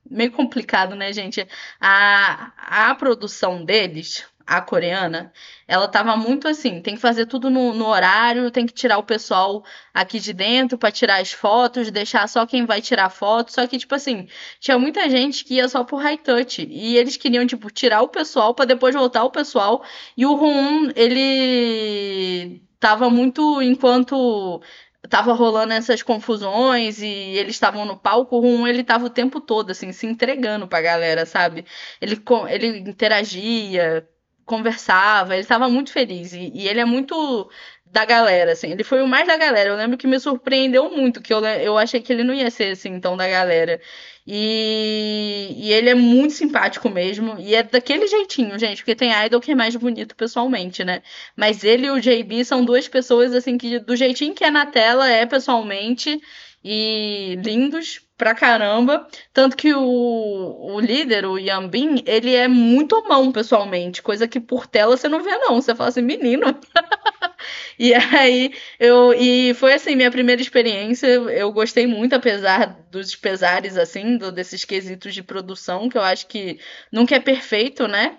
[0.08, 1.46] meio complicado, né, gente?
[1.80, 5.32] A, a produção deles a coreana,
[5.66, 9.02] ela tava muito assim, tem que fazer tudo no, no horário, tem que tirar o
[9.02, 13.66] pessoal aqui de dentro para tirar as fotos, deixar só quem vai tirar foto, só
[13.66, 14.28] que tipo assim,
[14.60, 16.64] tinha muita gente que ia só por high touch.
[16.70, 19.82] E eles queriam tipo tirar o pessoal para depois voltar o pessoal.
[20.16, 24.62] E o Rum, ele tava muito enquanto
[25.08, 29.40] tava rolando essas confusões e eles estavam no palco, o Rum, ele tava o tempo
[29.40, 31.64] todo, assim, se entregando pra galera, sabe?
[32.00, 34.06] Ele, ele interagia,
[34.46, 36.32] conversava, ele estava muito feliz.
[36.32, 37.50] E, e, ele é muito
[37.84, 38.70] da galera, assim.
[38.70, 39.70] Ele foi o mais da galera.
[39.70, 42.72] Eu lembro que me surpreendeu muito, que eu, eu achei que ele não ia ser
[42.72, 43.80] assim tão da galera.
[44.26, 47.36] E, e ele é muito simpático mesmo.
[47.38, 51.02] E é daquele jeitinho, gente, porque tem idol que é mais bonito pessoalmente, né?
[51.36, 54.66] Mas ele e o JB são duas pessoas, assim, que do jeitinho que é na
[54.66, 56.20] tela, é pessoalmente.
[56.68, 59.06] E lindos, pra caramba.
[59.32, 64.66] Tanto que o, o líder, o Yambin, ele é muito mão pessoalmente, coisa que por
[64.66, 65.60] tela você não vê, não.
[65.60, 66.46] Você fala assim, menino.
[67.78, 69.14] e aí, eu.
[69.14, 71.06] E foi assim, minha primeira experiência.
[71.06, 76.26] Eu gostei muito, apesar dos pesares, assim, do, desses quesitos de produção, que eu acho
[76.26, 76.58] que
[76.90, 78.18] nunca é perfeito, né?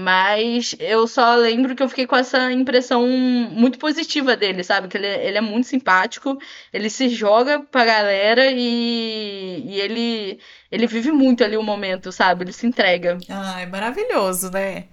[0.00, 4.86] Mas eu só lembro que eu fiquei com essa impressão muito positiva dele, sabe?
[4.86, 6.38] Que ele, ele é muito simpático,
[6.72, 10.38] ele se joga pra galera e, e ele,
[10.70, 12.44] ele vive muito ali o momento, sabe?
[12.44, 13.18] Ele se entrega.
[13.28, 14.84] Ai, maravilhoso, né?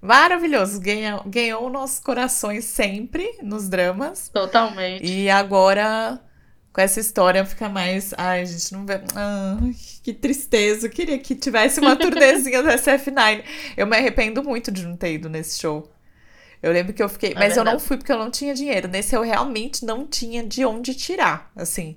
[0.00, 0.80] Maravilhoso.
[0.80, 4.30] Ganhou, ganhou nossos corações sempre nos dramas.
[4.30, 5.04] Totalmente.
[5.04, 6.18] E agora
[6.72, 8.12] com essa história fica mais.
[8.16, 9.00] Ai, a gente não vê.
[9.14, 9.58] Ah,
[10.02, 10.86] que tristeza.
[10.86, 13.42] Eu queria que tivesse uma turnezinha da SF9.
[13.76, 15.90] Eu me arrependo muito de não ter ido nesse show.
[16.62, 17.30] Eu lembro que eu fiquei.
[17.30, 17.68] É mas verdade.
[17.68, 18.88] eu não fui porque eu não tinha dinheiro.
[18.88, 21.50] Nesse eu realmente não tinha de onde tirar.
[21.56, 21.96] Assim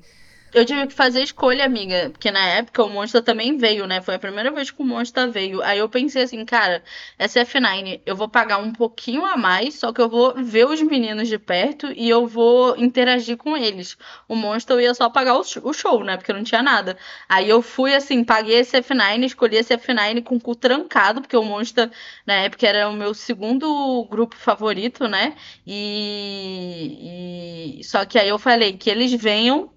[0.54, 2.10] eu tive que fazer escolha, amiga.
[2.12, 4.02] Porque na época o Monster também veio, né?
[4.02, 5.62] Foi a primeira vez que o Monster veio.
[5.64, 6.84] Aí eu pensei assim, cara,
[7.18, 10.82] essa F9 eu vou pagar um pouquinho a mais, só que eu vou ver os
[10.82, 13.98] meninos de perto e eu vou interagir com eles.
[14.28, 16.18] O Monster eu ia só pagar o show, né?
[16.18, 16.98] Porque não tinha nada.
[17.28, 21.38] Aí eu fui assim, paguei esse F9, escolhi esse F9 com o cu trancado, porque
[21.38, 21.90] o Monster
[22.26, 25.36] na época era o meu segundo grupo favorito, né?
[25.66, 27.84] E, e...
[27.84, 29.72] só que aí eu falei que eles venham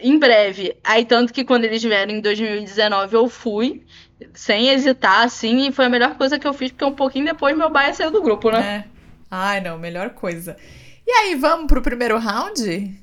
[0.00, 0.76] em breve.
[0.82, 3.82] Aí, tanto que quando eles vieram em 2019, eu fui,
[4.34, 7.56] sem hesitar, assim, e foi a melhor coisa que eu fiz, porque um pouquinho depois
[7.56, 8.84] meu pai saiu do grupo, né?
[8.88, 8.96] É.
[9.30, 10.56] Ai, não, melhor coisa.
[11.06, 12.96] E aí, vamos pro primeiro round?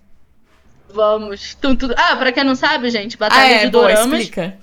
[0.90, 1.56] Vamos.
[1.56, 1.90] Tum, tum.
[1.98, 4.20] Ah, pra quem não sabe, gente, Batalha ah, é, de boa, Doramas.
[4.20, 4.63] Explica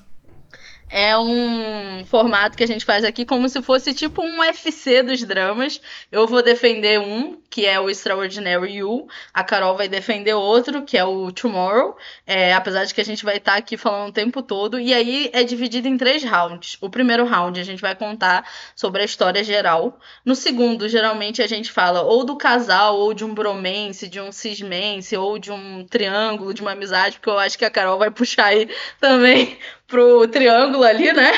[0.90, 5.22] é um formato que a gente faz aqui como se fosse tipo um UFC dos
[5.22, 5.80] dramas.
[6.10, 9.06] Eu vou defender um, que é o Extraordinary You.
[9.32, 11.96] A Carol vai defender outro, que é o Tomorrow.
[12.26, 14.80] É, apesar de que a gente vai estar tá aqui falando o tempo todo.
[14.80, 16.76] E aí é dividido em três rounds.
[16.80, 19.96] O primeiro round a gente vai contar sobre a história geral.
[20.24, 24.32] No segundo, geralmente a gente fala ou do casal, ou de um bromance, de um
[24.32, 28.10] cismense, ou de um triângulo, de uma amizade, porque eu acho que a Carol vai
[28.10, 28.68] puxar aí
[29.00, 29.56] também
[29.90, 31.32] pro triângulo ali, né?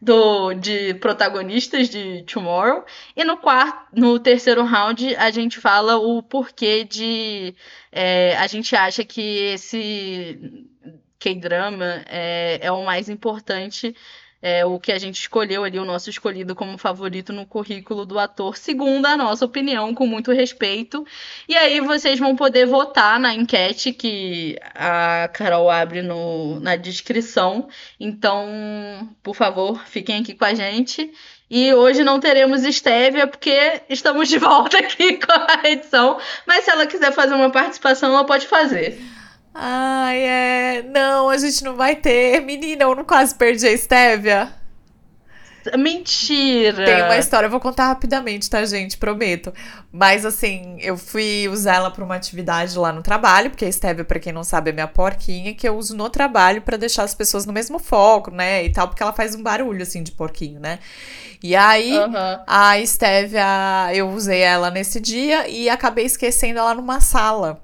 [0.00, 2.84] Do, de protagonistas de Tomorrow.
[3.16, 7.54] E no quarto, no terceiro round, a gente fala o porquê de.
[7.90, 10.38] É, a gente acha que esse
[11.18, 13.96] K-drama é, é o mais importante
[14.44, 18.18] é, o que a gente escolheu ali, o nosso escolhido como favorito no currículo do
[18.18, 21.02] ator, segundo a nossa opinião, com muito respeito.
[21.48, 27.68] E aí vocês vão poder votar na enquete que a Carol abre no, na descrição.
[27.98, 31.10] Então, por favor, fiquem aqui com a gente.
[31.48, 36.18] E hoje não teremos Estévia, porque estamos de volta aqui com a edição.
[36.46, 39.00] Mas se ela quiser fazer uma participação, ela pode fazer.
[39.54, 40.82] Ai, é.
[40.82, 42.40] Não, a gente não vai ter.
[42.40, 44.52] Menina, eu não quase perdi a Estévia.
[45.78, 46.84] Mentira!
[46.84, 48.98] Tem uma história, eu vou contar rapidamente, tá, gente?
[48.98, 49.52] Prometo.
[49.90, 54.04] Mas assim, eu fui usar ela pra uma atividade lá no trabalho, porque a Estévia,
[54.04, 57.14] pra quem não sabe, é minha porquinha, que eu uso no trabalho para deixar as
[57.14, 58.64] pessoas no mesmo foco, né?
[58.64, 60.78] E tal, porque ela faz um barulho, assim, de porquinho, né?
[61.42, 62.42] E aí, uhum.
[62.46, 63.44] a Estévia,
[63.94, 67.62] eu usei ela nesse dia e acabei esquecendo ela numa sala.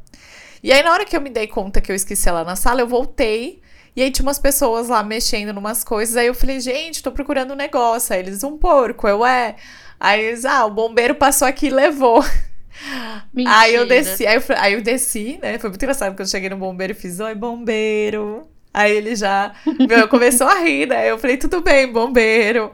[0.62, 2.80] E aí, na hora que eu me dei conta que eu esqueci ela na sala,
[2.80, 3.60] eu voltei.
[3.96, 6.16] E aí tinha umas pessoas lá mexendo numas coisas.
[6.16, 8.14] Aí eu falei, gente, tô procurando um negócio.
[8.14, 9.56] Aí eles, um porco, eu é.
[9.98, 12.24] Aí eles, ah, o bombeiro passou aqui e levou.
[13.32, 13.58] Mentira.
[13.58, 15.58] Aí eu desci, aí eu, aí eu desci, né?
[15.58, 18.48] Foi muito engraçado quando eu cheguei no bombeiro e fiz, oi, bombeiro.
[18.72, 19.52] Aí ele já
[19.88, 21.10] meu, começou a rir, né?
[21.10, 22.72] Eu falei, tudo bem, bombeiro.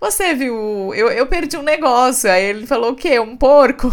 [0.00, 0.92] Você viu?
[0.94, 2.30] Eu, eu perdi um negócio.
[2.30, 3.18] Aí ele falou o quê?
[3.20, 3.92] Um porco?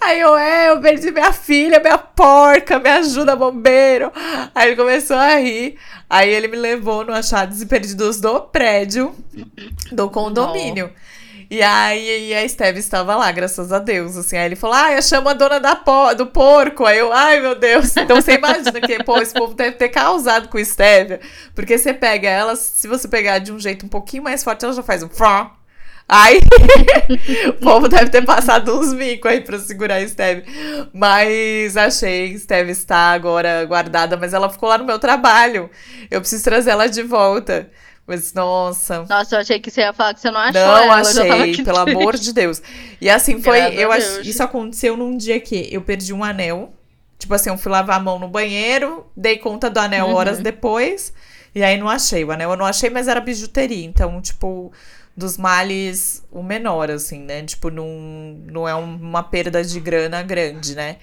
[0.00, 4.12] Aí eu, é, eu perdi minha filha, minha porca, me ajuda, bombeiro.
[4.54, 5.76] Aí ele começou a rir.
[6.08, 9.14] Aí ele me levou no Achados e Perdidos do prédio,
[9.92, 10.90] do condomínio.
[11.50, 14.36] E aí a Esteve estava lá, graças a Deus, assim.
[14.36, 16.84] Aí ele falou, ah, eu chamo a dona da po do porco.
[16.84, 17.96] Aí eu, ai, meu Deus.
[17.96, 21.20] Então você imagina que, pô, esse povo deve ter causado com Esteve.
[21.54, 24.74] Porque você pega ela, se você pegar de um jeito um pouquinho mais forte, ela
[24.74, 25.50] já faz um fró,
[26.08, 26.40] Aí
[27.50, 30.42] o povo deve ter passado uns micos aí pra segurar a Steve.
[30.92, 35.70] Mas achei Steve está agora guardada, mas ela ficou lá no meu trabalho.
[36.10, 37.70] Eu preciso trazer ela de volta.
[38.06, 39.04] Mas, nossa.
[39.06, 40.62] Nossa, eu achei que você ia falar que você não achou.
[40.62, 42.62] Não ela, achei, pelo amor de Deus.
[42.98, 43.58] E assim foi.
[43.74, 46.72] eu acho, Isso aconteceu num dia que eu perdi um anel.
[47.18, 50.14] Tipo assim, eu fui lavar a mão no banheiro, dei conta do anel uhum.
[50.14, 51.12] horas depois.
[51.54, 52.24] E aí não achei.
[52.24, 53.84] O anel eu não achei, mas era bijuteria.
[53.84, 54.72] Então, tipo,
[55.18, 57.42] dos males o menor, assim, né?
[57.42, 57.88] Tipo, não,
[58.46, 60.96] não é uma perda de grana grande, né?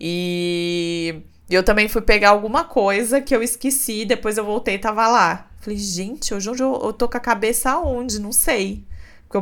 [0.00, 1.20] E
[1.50, 5.50] eu também fui pegar alguma coisa que eu esqueci, depois eu voltei e tava lá.
[5.60, 8.18] Falei, gente, hoje eu, eu tô com a cabeça aonde?
[8.18, 8.82] Não sei.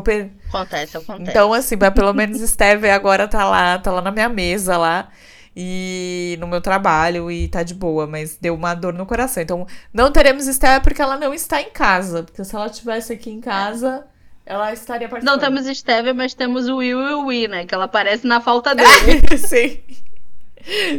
[0.03, 0.31] Per...
[0.49, 1.31] Acontece, acontece.
[1.31, 5.09] Então, assim, mas pelo menos Steve agora tá lá, tá lá na minha mesa lá.
[5.61, 9.43] E no meu trabalho e tá de boa, mas deu uma dor no coração.
[9.43, 12.23] Então, não teremos Esther porque ela não está em casa.
[12.23, 14.07] Porque se ela estivesse aqui em casa,
[14.47, 15.35] ela estaria participando.
[15.35, 17.67] Não temos Esther, mas temos o Will e o Wii, né?
[17.67, 19.21] Que ela aparece na falta dele.
[19.37, 19.81] Sim.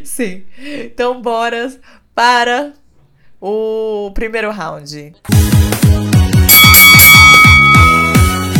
[0.03, 0.43] Sim.
[0.83, 1.73] Então, bora
[2.13, 2.73] para
[3.39, 5.15] o primeiro round.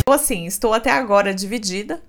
[0.08, 2.02] Assim, estou até agora dividida,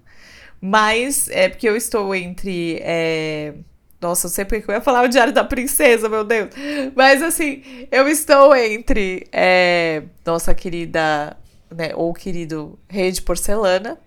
[0.61, 2.79] mas é porque eu estou entre.
[2.83, 3.53] É
[4.01, 6.51] Nossa, eu sei porque eu ia falar o Diário da Princesa, meu Deus.
[6.97, 11.37] Mas assim, eu estou entre é, nossa querida,
[11.71, 13.99] né, ou querido Rei de Porcelana,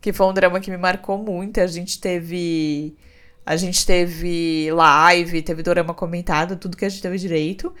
[0.00, 1.60] que foi um drama que me marcou muito.
[1.60, 2.96] A gente teve.
[3.44, 7.74] A gente teve live, teve drama comentado, tudo que a gente teve direito.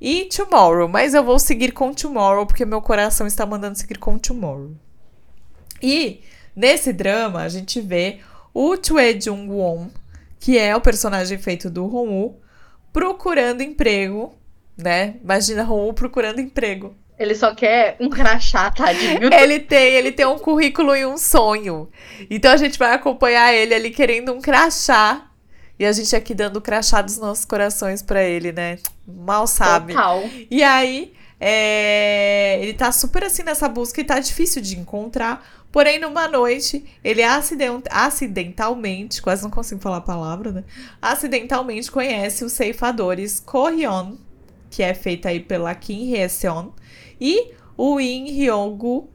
[0.00, 4.18] E Tomorrow, mas eu vou seguir com Tomorrow, porque meu coração está mandando seguir com
[4.18, 4.70] Tomorrow.
[5.82, 6.22] E
[6.56, 8.20] nesse drama, a gente vê
[8.54, 9.88] o Chue Jung-won,
[10.40, 12.40] que é o personagem feito do Hong-woo,
[12.92, 14.34] procurando emprego,
[14.76, 15.16] né?
[15.22, 16.96] Imagina Hong-woo procurando emprego.
[17.18, 19.28] Ele só quer um crachá, tadinho.
[19.38, 21.90] ele tem, ele tem um currículo e um sonho.
[22.30, 25.26] Então a gente vai acompanhar ele ali querendo um crachá.
[25.78, 28.78] E a gente aqui dando o crachá dos nossos corações para ele, né?
[29.06, 29.92] Mal sabe.
[29.92, 30.22] Total.
[30.50, 32.58] E aí, é...
[32.62, 35.46] ele tá super assim nessa busca e tá difícil de encontrar.
[35.72, 37.84] Porém, numa noite, ele acident...
[37.90, 40.64] acidentalmente, quase não consigo falar a palavra, né?
[41.00, 44.16] Acidentalmente conhece os ceifadores Koryon,
[44.68, 46.70] que é feita aí pela Kim Hye-seon,
[47.20, 49.08] e o In Hyong-gu,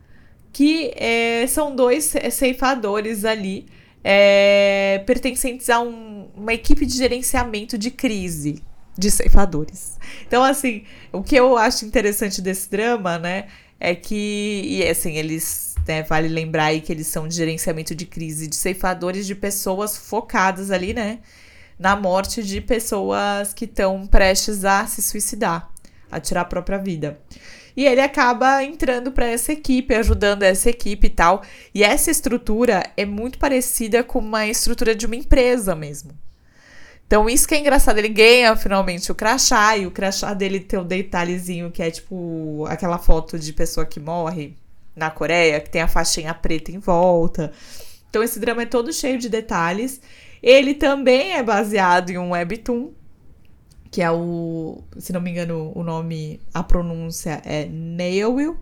[0.51, 3.65] que é, são dois ceifadores ali,
[4.03, 8.63] é, pertencentes a um, uma equipe de gerenciamento de crise
[8.97, 9.97] de ceifadores.
[10.25, 13.47] Então, assim, o que eu acho interessante desse drama, né,
[13.79, 18.05] é que, e assim, eles, né, vale lembrar aí que eles são de gerenciamento de
[18.05, 21.19] crise de ceifadores de pessoas focadas ali, né,
[21.77, 25.69] na morte de pessoas que estão prestes a se suicidar,
[26.11, 27.19] a tirar a própria vida.
[27.75, 31.43] E ele acaba entrando para essa equipe, ajudando essa equipe e tal.
[31.73, 36.11] E essa estrutura é muito parecida com uma estrutura de uma empresa mesmo.
[37.05, 40.79] Então, isso que é engraçado, ele ganha finalmente o crachá, e o crachá dele tem
[40.79, 44.55] um detalhezinho que é tipo aquela foto de pessoa que morre
[44.95, 47.51] na Coreia, que tem a faixinha preta em volta.
[48.09, 50.01] Então, esse drama é todo cheio de detalhes.
[50.41, 52.91] Ele também é baseado em um webtoon,
[53.91, 58.57] que é o, se não me engano, o nome, a pronúncia é Neowil,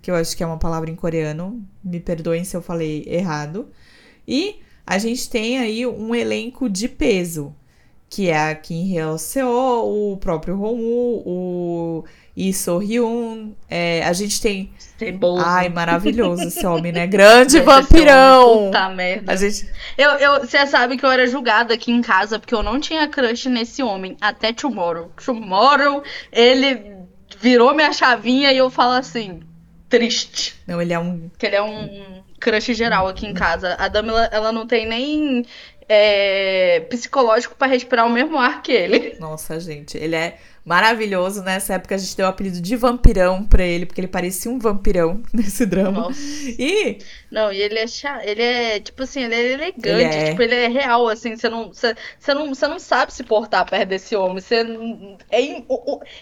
[0.00, 1.64] que eu acho que é uma palavra em coreano.
[1.84, 3.68] Me perdoem se eu falei errado.
[4.26, 7.54] E a gente tem aí um elenco de peso
[8.08, 12.04] que é a Kim Hyo-seo, o próprio Hong-woo, o
[12.38, 14.72] Lee So-hyun, é, a gente tem...
[14.96, 15.42] Ceboso.
[15.44, 17.04] Ai, maravilhoso esse homem, né?
[17.06, 18.66] Grande vampirão!
[18.66, 19.32] Puta merda.
[19.32, 19.68] A gente...
[19.96, 23.08] eu, eu, você sabe que eu era julgada aqui em casa porque eu não tinha
[23.08, 25.10] crush nesse homem, até Tomorrow.
[25.24, 26.96] Tomorrow, ele
[27.40, 29.40] virou minha chavinha e eu falo assim,
[29.88, 30.54] triste.
[30.64, 31.28] Não, ele é um...
[31.36, 33.74] Que ele é um crush geral aqui em casa.
[33.80, 35.44] A Dama, ela, ela não tem nem
[35.88, 39.16] é, psicológico para respirar o mesmo ar que ele.
[39.18, 40.38] Nossa, gente, ele é
[40.68, 41.42] maravilhoso.
[41.42, 44.58] Nessa época a gente deu o apelido de vampirão pra ele, porque ele parecia um
[44.58, 46.02] vampirão nesse drama.
[46.02, 46.20] Nossa.
[46.20, 46.98] E.
[47.30, 47.86] Não, e ele é
[48.22, 50.30] ele é, tipo assim, ele é elegante, ele é...
[50.30, 53.68] tipo, ele é real, assim, você não, você, você não, você não sabe se portar
[53.68, 54.40] perto desse homem.
[54.40, 54.56] Você
[55.30, 55.66] é in,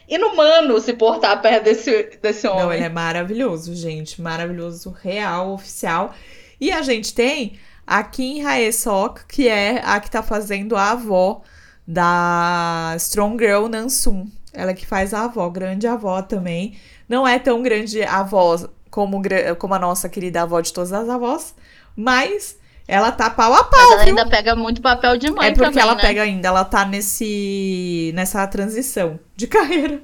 [0.09, 2.63] inumano se portar perto desse, desse homem.
[2.63, 4.23] Não, ele é maravilhoso, gente.
[4.23, 6.15] Maravilhoso, real, oficial.
[6.61, 11.43] E a gente tem a Kim Hae-sok, que é a que tá fazendo a avó
[11.87, 14.27] da Strong Girl Nansum.
[14.57, 16.77] Ela que faz a avó, grande avó também.
[17.09, 18.57] Não é tão grande avó
[18.91, 19.21] como,
[19.59, 21.55] como a nossa querida avó de todas as avós,
[21.95, 23.81] mas ela tá pau a pau.
[23.81, 24.19] Mas ela viu?
[24.19, 26.01] ainda pega muito papel de mãe É porque também, ela né?
[26.01, 30.01] pega ainda, ela tá nesse nessa transição de carreira.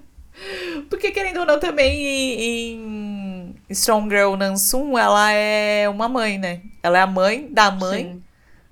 [0.91, 6.61] Porque querendo ou não também em, em Strong Girl Nansum, ela é uma mãe, né?
[6.83, 8.23] Ela é a mãe da mãe Sim.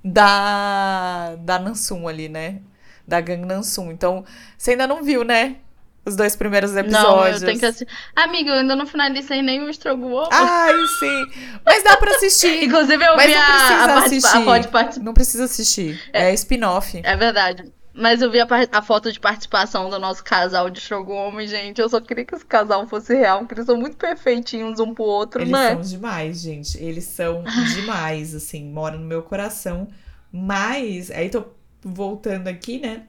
[0.04, 2.58] da, da Nansum ali, né?
[3.06, 3.92] Da Gang Nansum.
[3.92, 4.24] Então,
[4.56, 5.56] você ainda não viu, né?
[6.04, 7.04] Os dois primeiros episódios.
[7.04, 7.88] Não, eu tenho que assistir.
[8.16, 10.30] Amiga, eu ainda não finalizei nem o Estrogonofe.
[10.32, 11.58] Ai, sim.
[11.64, 12.64] Mas dá pra assistir.
[12.64, 14.36] Inclusive, eu Mas vi não a, precisa a, assistir.
[14.36, 16.02] A Não precisa assistir.
[16.12, 17.00] É, é spin-off.
[17.04, 17.70] É verdade.
[17.92, 21.80] Mas eu vi a, a, foto de participação do nosso casal de Shogun, gente.
[21.80, 25.04] Eu só queria que esse casal fosse real, porque eles são muito perfeitinhos um pro
[25.04, 25.72] outro, eles né?
[25.72, 26.82] Eles são demais, gente.
[26.82, 29.88] Eles são demais, assim, moram no meu coração.
[30.32, 31.44] Mas, aí tô
[31.82, 33.02] voltando aqui, né?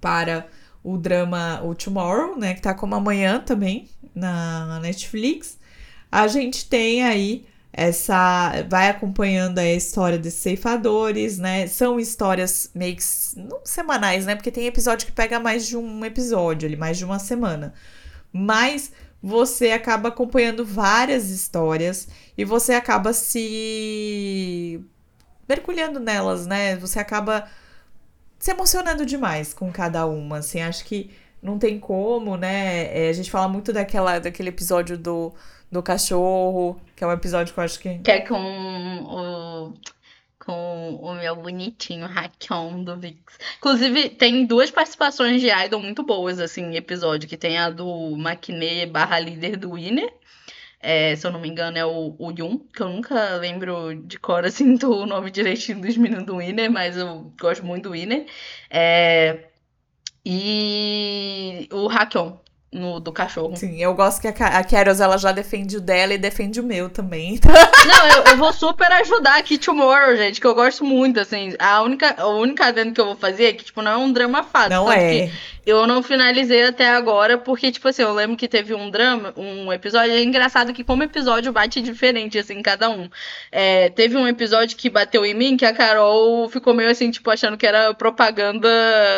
[0.00, 0.48] Para
[0.82, 2.54] o drama O Tomorrow, né?
[2.54, 5.58] Que tá como amanhã também na Netflix.
[6.10, 11.66] A gente tem aí essa vai acompanhando a história dos ceifadores, né?
[11.66, 13.04] São histórias meio que
[13.36, 14.34] não semanais, né?
[14.34, 17.74] Porque tem episódio que pega mais de um episódio, ali, mais de uma semana.
[18.32, 18.90] Mas
[19.22, 24.80] você acaba acompanhando várias histórias e você acaba se
[25.48, 26.76] mergulhando nelas, né?
[26.76, 27.48] Você acaba
[28.38, 31.10] se emocionando demais com cada uma, assim, acho que
[31.42, 33.06] não tem como, né?
[33.06, 35.32] É, a gente fala muito daquela, daquele episódio do
[35.70, 37.98] do cachorro, que é um episódio que eu acho que.
[37.98, 39.74] Que é com o.
[40.38, 43.38] com o meu bonitinho Hakon do Vix.
[43.58, 48.86] Inclusive, tem duas participações de Idol muito boas, assim, episódio, que tem a do Maquinê
[48.86, 50.12] barra líder do Winner.
[50.80, 54.18] É, se eu não me engano, é o, o Yun, que eu nunca lembro de
[54.18, 58.26] cor, assim, do nome direitinho dos meninos do Winner, mas eu gosto muito do Winner.
[58.70, 59.48] É,
[60.24, 63.56] e o Hakon, no, do cachorro.
[63.56, 66.62] Sim, eu gosto que a, a Keros, ela já defende o dela e defende o
[66.62, 67.40] meu também.
[67.86, 71.54] Não, eu, eu vou super ajudar aqui Tomorrow, gente, que eu gosto muito, assim.
[71.58, 74.12] A única, a única adendo que eu vou fazer é que, tipo, não é um
[74.12, 74.70] drama fácil.
[74.70, 75.30] Não é.
[75.68, 79.70] Eu não finalizei até agora, porque, tipo assim, eu lembro que teve um drama, um
[79.70, 80.14] episódio.
[80.14, 83.06] É engraçado que, como episódio bate diferente, assim, cada um.
[83.52, 87.30] É, teve um episódio que bateu em mim, que a Carol ficou meio assim, tipo,
[87.30, 88.66] achando que era propaganda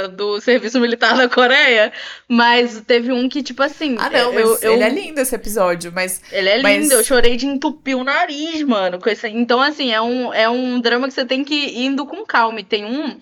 [0.09, 1.93] do serviço militar da Coreia.
[2.27, 3.95] Mas teve um que, tipo assim.
[4.01, 6.21] Ah, não, eu, mas eu, ele é lindo esse episódio, mas.
[6.33, 6.83] Ele é mas...
[6.83, 8.99] lindo, eu chorei de entupir o nariz, mano.
[8.99, 9.29] Com esse...
[9.29, 12.59] Então, assim, é um, é um drama que você tem que ir indo com calma.
[12.59, 13.17] E tem um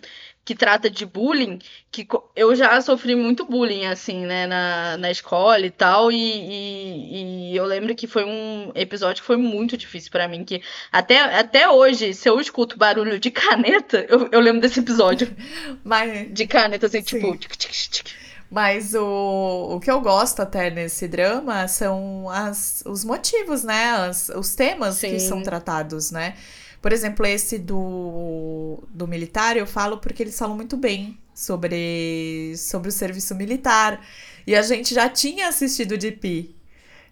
[0.49, 1.59] que trata de bullying,
[1.91, 7.53] que eu já sofri muito bullying, assim, né, na, na escola e tal, e, e,
[7.53, 11.21] e eu lembro que foi um episódio que foi muito difícil para mim, que até,
[11.39, 15.29] até hoje, se eu escuto barulho de caneta, eu, eu lembro desse episódio.
[15.85, 16.33] Mas...
[16.33, 17.05] De caneta, assim, Sim.
[17.05, 17.37] tipo...
[17.37, 18.07] Tic, tic, tic.
[18.51, 23.91] Mas o, o que eu gosto até nesse drama são as, os motivos, né?
[23.91, 25.11] As, os temas Sim.
[25.11, 26.35] que são tratados, né?
[26.81, 32.89] Por exemplo, esse do, do militar, eu falo porque eles falam muito bem sobre, sobre
[32.89, 34.05] o serviço militar.
[34.47, 36.55] E a gente já tinha assistido de Pi.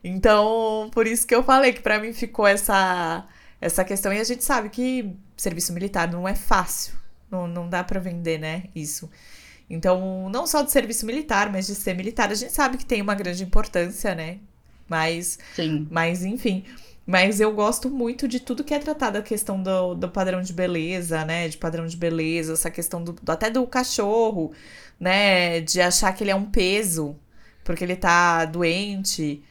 [0.03, 3.27] Então, por isso que eu falei que para mim ficou essa,
[3.61, 4.13] essa questão.
[4.13, 6.95] E a gente sabe que serviço militar não é fácil.
[7.31, 8.65] Não, não dá para vender, né?
[8.75, 9.11] Isso.
[9.69, 13.03] Então, não só de serviço militar, mas de ser militar, a gente sabe que tem
[13.03, 14.39] uma grande importância, né?
[14.89, 15.89] Mas, Sim.
[15.91, 16.65] mas enfim.
[17.07, 20.53] Mas eu gosto muito de tudo que é tratado a questão do, do padrão de
[20.53, 21.49] beleza, né?
[21.49, 24.53] De padrão de beleza, essa questão do, até do cachorro,
[24.99, 25.61] né?
[25.61, 27.17] De achar que ele é um peso,
[27.65, 29.43] porque ele tá doente.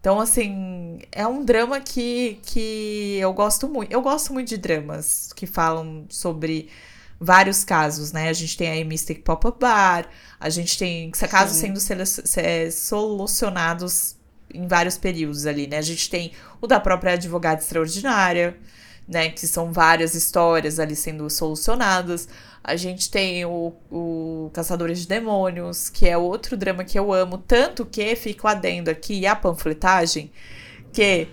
[0.00, 3.92] Então, assim, é um drama que, que eu gosto muito.
[3.92, 6.70] Eu gosto muito de dramas que falam sobre
[7.20, 8.28] vários casos, né?
[8.30, 10.08] A gente tem aí Mystic Pop-Up Bar,
[10.40, 11.78] a gente tem casos sendo
[12.72, 14.16] solucionados
[14.52, 15.78] em vários períodos ali, né?
[15.78, 18.56] A gente tem o da própria advogada extraordinária,
[19.08, 19.30] né?
[19.30, 22.28] Que são várias histórias ali sendo solucionadas.
[22.64, 27.38] A gente tem o, o Caçadores de Demônios, que é outro drama que eu amo,
[27.38, 30.30] tanto que fico adendo aqui a panfletagem,
[30.92, 31.28] que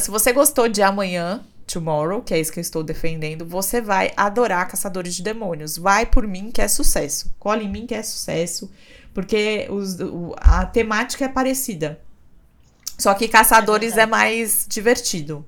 [0.00, 4.12] se você gostou de Amanhã, Tomorrow, que é isso que eu estou defendendo, você vai
[4.16, 5.76] adorar Caçadores de Demônios.
[5.76, 7.34] Vai por mim que é sucesso.
[7.38, 8.70] Cola em mim que é sucesso,
[9.12, 11.98] porque os, o, a temática é parecida.
[12.98, 15.44] Só que Caçadores é, é mais divertido,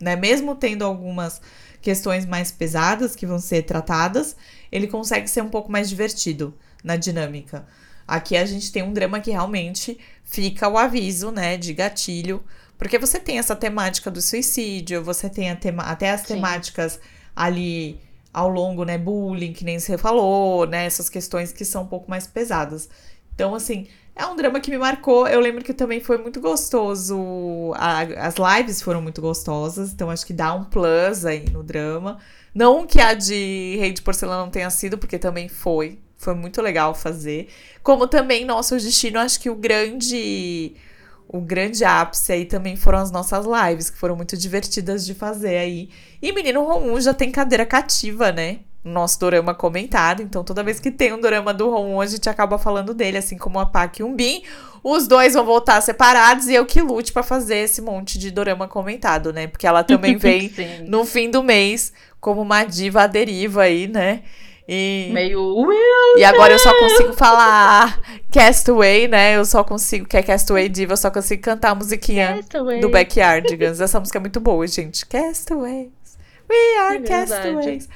[0.00, 0.16] né?
[0.16, 1.40] Mesmo tendo algumas
[1.80, 4.36] questões mais pesadas que vão ser tratadas,
[4.70, 7.66] ele consegue ser um pouco mais divertido na dinâmica.
[8.06, 12.42] Aqui a gente tem um drama que realmente fica o aviso, né, de gatilho,
[12.76, 16.34] porque você tem essa temática do suicídio, você tem tema até as Sim.
[16.34, 17.00] temáticas
[17.34, 18.00] ali
[18.32, 22.10] ao longo, né, bullying, que nem você falou, né, essas questões que são um pouco
[22.10, 22.88] mais pesadas.
[23.34, 25.26] Então, assim, é um drama que me marcou.
[25.26, 27.72] Eu lembro que também foi muito gostoso.
[27.76, 32.18] A, as lives foram muito gostosas, então acho que dá um plus aí no drama.
[32.54, 35.98] Não que a de Rei de Porcelana não tenha sido, porque também foi.
[36.16, 37.48] Foi muito legal fazer.
[37.82, 40.74] Como também Nosso Destino, acho que o grande
[41.32, 45.56] o grande ápice aí também foram as nossas lives, que foram muito divertidas de fazer
[45.58, 45.88] aí.
[46.20, 48.60] E Menino Romun já tem cadeira cativa, né?
[48.84, 50.22] Nosso dorama comentado.
[50.22, 53.36] Então, toda vez que tem um dorama do Ron, a gente acaba falando dele, assim
[53.36, 54.42] como a Pac e um Bin.
[54.82, 58.66] Os dois vão voltar separados e eu que lute para fazer esse monte de dorama
[58.66, 59.46] comentado, né?
[59.46, 60.50] Porque ela também vem
[60.86, 64.22] no fim do mês como uma diva à deriva aí, né?
[64.72, 65.66] E, Meio.
[66.16, 68.00] E agora eu só consigo falar
[68.30, 69.36] Castaway, né?
[69.36, 72.80] Eu só consigo, que é Castaway Diva, eu só consigo cantar a musiquinha Castaway.
[72.80, 73.80] do Backyardigans.
[73.80, 75.04] Essa música é muito boa, gente.
[75.06, 75.90] Castaway.
[76.50, 77.88] We are é castaways.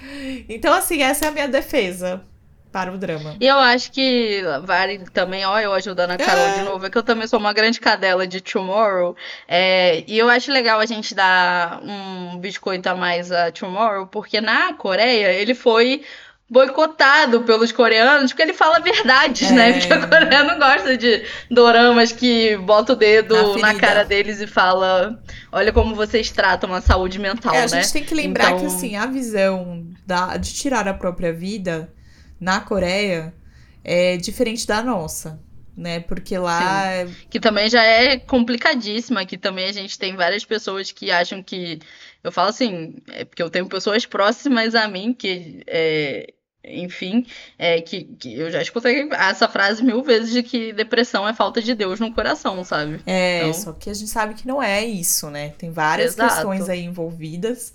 [0.49, 2.23] Então, assim, essa é a minha defesa
[2.71, 3.37] para o drama.
[3.41, 6.59] E eu acho que vale também, ó, eu ajudando a Carol é.
[6.59, 9.17] de novo, é que eu também sou uma grande cadela de Tomorrow.
[9.47, 14.41] É, e eu acho legal a gente dar um biscoito a mais a Tomorrow, porque
[14.41, 16.03] na Coreia ele foi
[16.49, 19.70] boicotado pelos coreanos, porque ele fala verdades, né?
[19.70, 19.72] é.
[19.72, 19.80] né?
[19.80, 24.47] Porque o coreano gosta de doramas que bota o dedo na, na, cara deles e
[24.47, 27.64] fala: olha como vocês tratam a saúde mental, é, né?
[27.64, 28.61] A gente tem que lembrar então...
[28.61, 31.92] que assim, a visão da, de tirar a própria vida
[32.40, 33.34] na Coreia
[33.82, 35.40] é diferente da nossa.
[35.76, 36.01] né?
[36.01, 36.86] Porque lá.
[36.86, 41.42] É que também já é complicadíssima, que também a gente tem várias pessoas que acham
[41.42, 41.80] que.
[42.25, 45.62] Eu falo assim, é porque eu tenho pessoas próximas a mim que.
[45.66, 46.33] É,
[46.66, 47.27] enfim,
[47.59, 51.61] é, que, que, eu já escutei essa frase mil vezes de que depressão é falta
[51.61, 53.03] de Deus no coração, sabe?
[53.05, 53.53] É, então...
[53.53, 55.51] só que a gente sabe que não é isso, né?
[55.59, 56.33] Tem várias Exato.
[56.33, 57.75] questões aí envolvidas.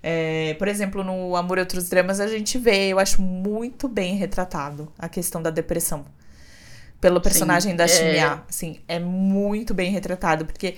[0.00, 4.14] É, por exemplo, no Amor e Outros Dramas a gente vê, eu acho muito bem
[4.14, 6.06] retratado a questão da depressão
[7.00, 8.22] pelo personagem Sim, da Shimia.
[8.22, 8.40] É...
[8.48, 10.76] Assim, é muito bem retratado, porque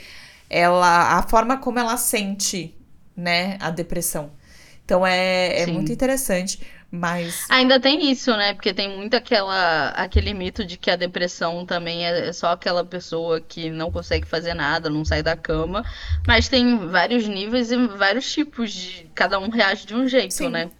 [0.48, 1.18] ela.
[1.18, 2.74] A forma como ela sente,
[3.20, 4.32] né, a depressão.
[4.84, 6.60] Então é, é muito interessante.
[6.90, 7.46] Mas.
[7.48, 8.52] Ainda tem isso, né?
[8.52, 12.84] Porque tem muito aquela, aquele mito de que a depressão também é, é só aquela
[12.84, 15.84] pessoa que não consegue fazer nada, não sai da cama.
[16.26, 19.08] Mas tem vários níveis e vários tipos de.
[19.14, 20.48] Cada um reage de um jeito, Sim.
[20.48, 20.70] né?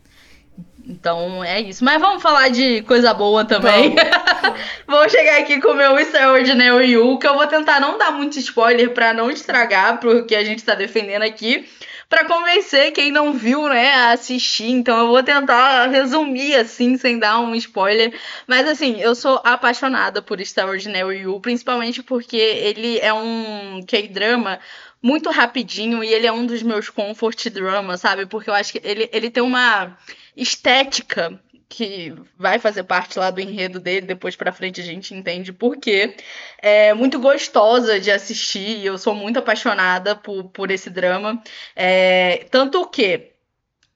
[0.85, 1.85] Então é isso.
[1.85, 3.95] Mas vamos falar de coisa boa também.
[4.89, 8.37] vou chegar aqui com o meu Extraordinary You, que eu vou tentar não dar muito
[8.41, 11.69] spoiler para não estragar pro que a gente tá defendendo aqui,
[12.11, 14.69] para convencer quem não viu, né, a assistir.
[14.69, 18.13] Então eu vou tentar resumir assim, sem dar um spoiler.
[18.49, 24.59] Mas assim, eu sou apaixonada por Extraordinary You, principalmente porque ele é um K-drama
[25.01, 28.27] muito rapidinho e ele é um dos meus comfort dramas, sabe?
[28.27, 29.97] Porque eu acho que ele, ele tem uma
[30.37, 31.41] estética
[31.71, 35.77] que vai fazer parte lá do enredo dele, depois pra frente a gente entende por
[35.77, 36.17] quê.
[36.59, 41.41] É muito gostosa de assistir, eu sou muito apaixonada por, por esse drama.
[41.77, 43.30] É, tanto que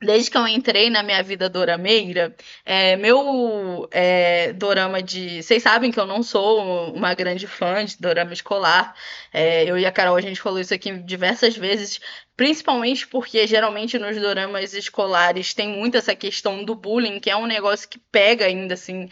[0.04, 2.34] Desde que eu entrei na minha vida dorameira,
[2.64, 5.42] é, meu é, dorama de.
[5.42, 8.94] Vocês sabem que eu não sou uma grande fã de dorama escolar.
[9.32, 12.00] É, eu e a Carol, a gente falou isso aqui diversas vezes,
[12.36, 17.46] principalmente porque geralmente nos doramas escolares tem muito essa questão do bullying, que é um
[17.46, 19.08] negócio que pega ainda, assim.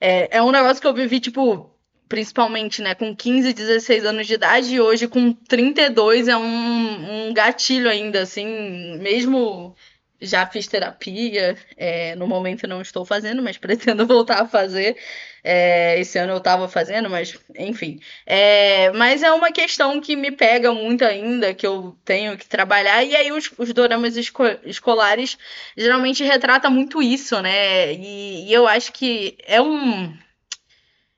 [0.00, 1.72] É, é um negócio que eu vivi, tipo,
[2.12, 7.32] principalmente, né, com 15, 16 anos de idade, e hoje com 32 é um, um
[7.32, 9.74] gatilho ainda, assim, mesmo
[10.22, 14.96] já fiz terapia, é, no momento não estou fazendo, mas pretendo voltar a fazer.
[15.44, 17.98] É, esse ano eu estava fazendo, mas enfim.
[18.24, 23.02] É, mas é uma questão que me pega muito ainda, que eu tenho que trabalhar.
[23.04, 25.36] E aí os, os doramas esco escolares
[25.76, 27.92] geralmente retratam muito isso, né?
[27.92, 30.16] E, e eu acho que é um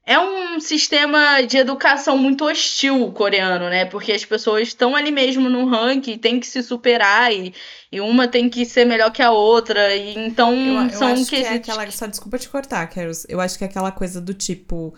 [0.06, 3.86] é um sistema de educação muito hostil coreano, né?
[3.86, 7.54] Porque as pessoas estão ali mesmo no ranking, tem que se superar e,
[7.90, 9.94] e uma tem que ser melhor que a outra.
[9.94, 13.24] E então eu, eu são acho que é aquela só desculpa te cortar, Keros.
[13.28, 14.94] Eu acho que é aquela coisa do tipo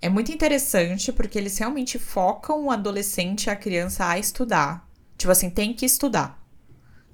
[0.00, 4.86] é muito interessante porque eles realmente focam o adolescente, a criança a estudar.
[5.18, 6.45] Tipo assim, tem que estudar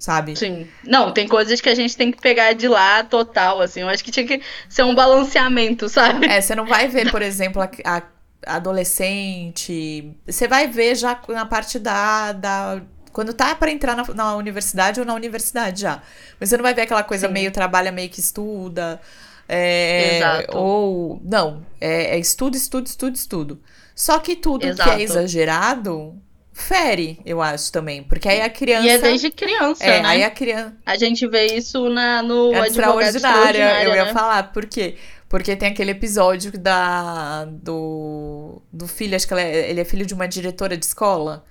[0.03, 0.35] sabe?
[0.35, 0.67] Sim.
[0.83, 3.79] Não, tem coisas que a gente tem que pegar de lá total, assim.
[3.79, 6.27] Eu acho que tinha que ser um balanceamento, sabe?
[6.27, 8.03] É, você não vai ver, por exemplo, a, a
[8.45, 10.13] adolescente.
[10.27, 12.33] Você vai ver já na parte da.
[12.33, 12.81] da
[13.13, 16.01] quando tá para entrar na, na, universidade ou na universidade já.
[16.37, 17.33] Mas você não vai ver aquela coisa Sim.
[17.33, 18.99] meio trabalha, meio que estuda.
[19.47, 20.57] É, Exato.
[20.57, 21.21] Ou.
[21.23, 23.61] Não, é, é estudo, estudo, estudo, estudo.
[23.95, 24.89] Só que tudo Exato.
[24.89, 26.21] que é exagerado
[26.53, 28.03] fere, eu acho também.
[28.03, 28.87] Porque aí a criança.
[28.87, 30.07] E é desde criança, é, né?
[30.07, 30.75] Aí a criança.
[30.85, 33.83] A gente vê isso na, no é extraordinária.
[33.83, 34.13] Eu ia né?
[34.13, 34.95] falar, por quê?
[35.27, 40.05] Porque tem aquele episódio da, do, do filho, acho que ele é, ele é filho
[40.05, 41.43] de uma diretora de escola,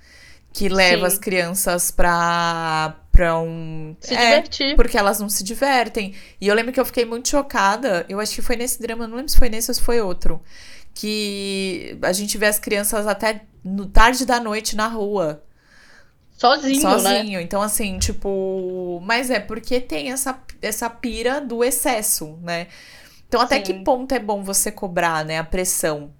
[0.53, 1.15] que leva Sim.
[1.15, 3.93] as crianças pra, pra um.
[3.99, 4.75] Se é, divertir.
[4.77, 6.15] Porque elas não se divertem.
[6.39, 8.05] E eu lembro que eu fiquei muito chocada.
[8.07, 10.41] Eu acho que foi nesse drama, não lembro se foi nesse ou se foi outro.
[10.93, 15.43] Que a gente vê as crianças até no tarde da noite na rua.
[16.37, 17.39] Sozinho, Sozinho.
[17.39, 17.41] Né?
[17.41, 19.01] Então, assim, tipo.
[19.05, 22.67] Mas é porque tem essa, essa pira do excesso, né?
[23.27, 23.63] Então, até Sim.
[23.63, 25.39] que ponto é bom você cobrar, né?
[25.39, 26.11] A pressão.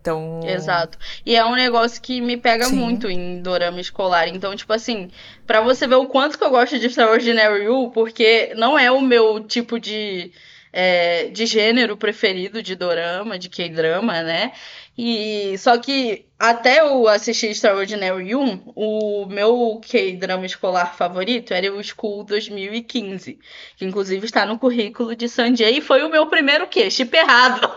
[0.00, 0.40] Então...
[0.44, 0.98] Exato.
[1.26, 2.76] E é um negócio que me pega Sim.
[2.76, 4.28] muito em dorama escolar.
[4.28, 5.10] Então, tipo assim,
[5.46, 9.00] para você ver o quanto que eu gosto de Extraordinary You, porque não é o
[9.00, 10.32] meu tipo de,
[10.72, 14.52] é, de gênero preferido de dorama, de K-drama, né?
[14.96, 21.82] E só que até eu assistir Extraordinary 1, o meu K-drama escolar favorito era o
[21.82, 23.38] School 2015,
[23.76, 27.70] que inclusive está no currículo de Sanjay e foi o meu primeiro que chip errado.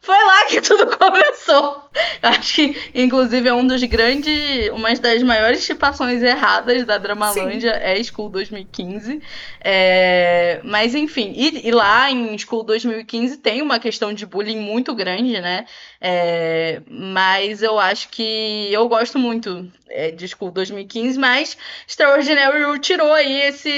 [0.00, 1.88] Foi lá que tudo começou.
[2.22, 4.68] Acho que, inclusive, é um dos grandes.
[4.70, 7.80] Uma das maiores tipações erradas da Dramalândia Sim.
[7.80, 9.20] é School 2015.
[9.60, 14.94] É, mas, enfim, e, e, lá em School 2015 tem uma questão de bullying muito
[14.94, 15.66] grande, né?
[16.00, 21.56] É, mas eu acho que eu gosto muito é, de School 2015, mas
[21.86, 23.70] Extraordinary tirou aí esse,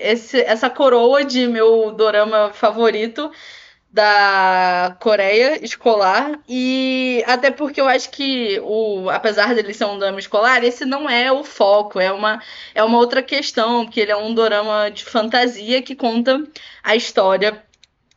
[0.00, 3.30] esse, essa coroa de meu dorama favorito
[3.92, 10.20] da Coreia escolar e até porque eu acho que o apesar dele ser um drama
[10.20, 12.40] escolar esse não é o foco é uma
[12.72, 16.40] é uma outra questão porque ele é um drama de fantasia que conta
[16.84, 17.64] a história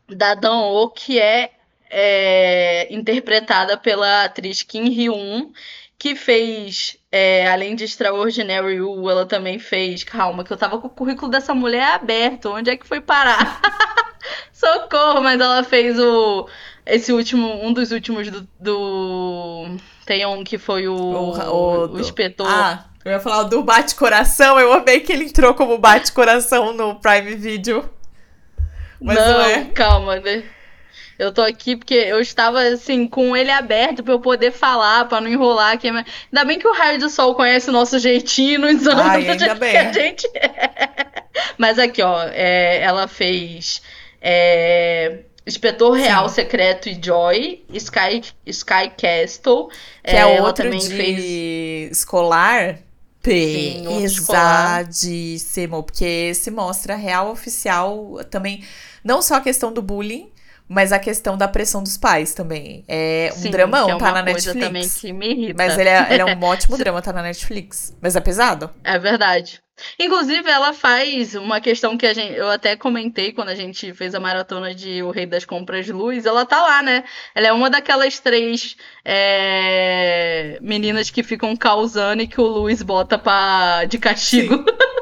[0.08, 1.50] da Dan Oh que é,
[1.90, 5.52] é interpretada pela atriz Kim Hyun
[6.04, 10.04] que fez, é, além de Extraordinary You, ela também fez.
[10.04, 12.50] Calma, que eu tava com o currículo dessa mulher aberto.
[12.50, 13.62] Onde é que foi parar?
[14.52, 16.46] Socorro, mas ela fez o.
[16.86, 18.46] Esse último, um dos últimos do.
[18.60, 20.94] do tem um que foi o.
[20.94, 22.48] O, o, o inspetor.
[22.50, 24.60] Ah, eu ia falar do Bate-Coração.
[24.60, 27.90] Eu amei que ele entrou como Bate-Coração no Prime Video.
[29.00, 29.66] Mas não, não é.
[29.74, 30.44] calma, né?
[31.18, 35.22] Eu tô aqui porque eu estava assim com ele aberto para eu poder falar, para
[35.22, 35.88] não enrolar aqui.
[35.88, 39.56] Ainda bem que o Raio do Sol conhece o nosso jeitinho nos anos Ai, ainda
[39.56, 39.72] bem.
[39.72, 41.24] que a gente é.
[41.58, 43.82] Mas aqui, ó, é, ela fez
[44.22, 46.36] é, Inspetor Real Sim.
[46.36, 49.70] Secreto e Joy, Sky, Sky Castle.
[50.04, 51.92] Que é, é outro também de fez...
[51.92, 52.80] escolar
[53.22, 58.66] pesadíssimo, porque se mostra real oficial também,
[59.02, 60.30] não só a questão do bullying,
[60.68, 62.84] mas a questão da pressão dos pais também.
[62.88, 64.66] É um Sim, dramão, é tá na Netflix.
[64.66, 65.56] também que me irrita.
[65.58, 67.96] Mas ele é, ele é um ótimo drama, tá na Netflix.
[68.02, 68.70] Mas é pesado.
[68.84, 69.62] É verdade.
[70.00, 74.14] Inclusive, ela faz uma questão que a gente, eu até comentei quando a gente fez
[74.14, 76.26] a maratona de O Rei das Compras Luz.
[76.26, 77.04] Ela tá lá, né?
[77.34, 83.18] Ela é uma daquelas três é, meninas que ficam causando e que o Luiz bota
[83.18, 84.64] pra, de castigo.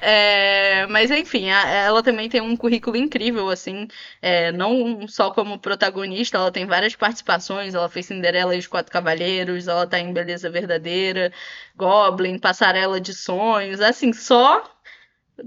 [0.00, 3.88] É, mas enfim, a, ela também tem um currículo incrível, assim,
[4.22, 8.92] é, não só como protagonista, ela tem várias participações, ela fez Cinderela e os Quatro
[8.92, 11.32] Cavaleiros, ela tá em Beleza Verdadeira,
[11.76, 14.62] Goblin, Passarela de Sonhos, assim, só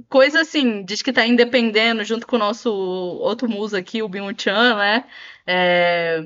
[0.09, 4.35] coisa assim, diz que tá independendo junto com o nosso outro muso aqui, o Byung
[4.37, 5.05] Chan, né?
[5.45, 6.23] É,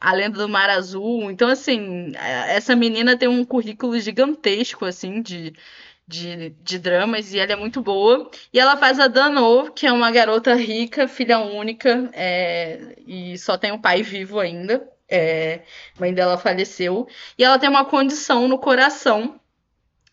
[0.00, 1.30] a Lenda do Mar Azul.
[1.30, 5.52] Então, assim, essa menina tem um currículo gigantesco, assim, de,
[6.06, 8.30] de, de dramas e ela é muito boa.
[8.52, 13.58] E ela faz a Dano, que é uma garota rica, filha única, é, e só
[13.58, 14.88] tem o um pai vivo ainda.
[15.08, 15.62] É,
[15.98, 17.06] mãe dela faleceu.
[17.38, 19.40] E ela tem uma condição no coração.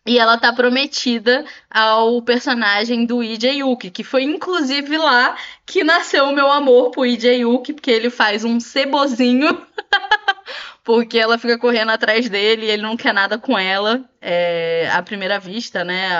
[0.06, 5.34] E ela tá prometida ao personagem do Lee Yuki, que foi inclusive lá
[5.64, 9.66] que nasceu o meu amor por Lee Yuki, porque ele faz um cebozinho
[10.84, 15.02] porque ela fica correndo atrás dele e ele não quer nada com ela é, à
[15.02, 16.10] primeira vista, né?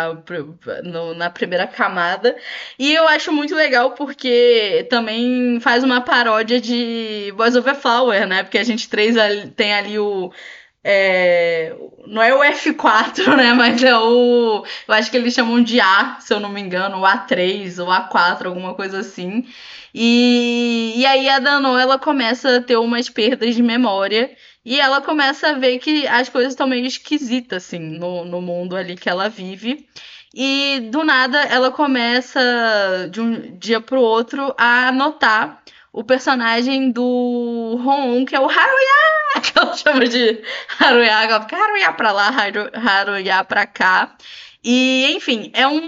[0.82, 2.34] no, na primeira camada.
[2.78, 8.42] E eu acho muito legal porque também faz uma paródia de Boys Over Flower, né?
[8.42, 9.14] Porque a gente três
[9.54, 10.32] tem ali o.
[10.84, 11.74] É,
[12.06, 13.54] não é o F4, né?
[13.54, 14.64] Mas é o.
[14.86, 17.88] Eu acho que eles chamam de A, se eu não me engano, o A3 ou
[17.88, 19.46] A4, alguma coisa assim.
[19.94, 25.00] E, e aí a Dano ela começa a ter umas perdas de memória e ela
[25.00, 29.08] começa a ver que as coisas estão meio esquisitas, assim, no, no mundo ali que
[29.08, 29.86] ela vive.
[30.34, 35.62] E do nada ela começa, de um dia pro outro, a notar
[35.94, 40.42] o personagem do Ron, que é o Haruya, que ela chama de
[40.80, 44.16] Haruya, ela fica Haruya pra lá, Haru, Haruya pra cá.
[44.62, 45.80] E, enfim, é um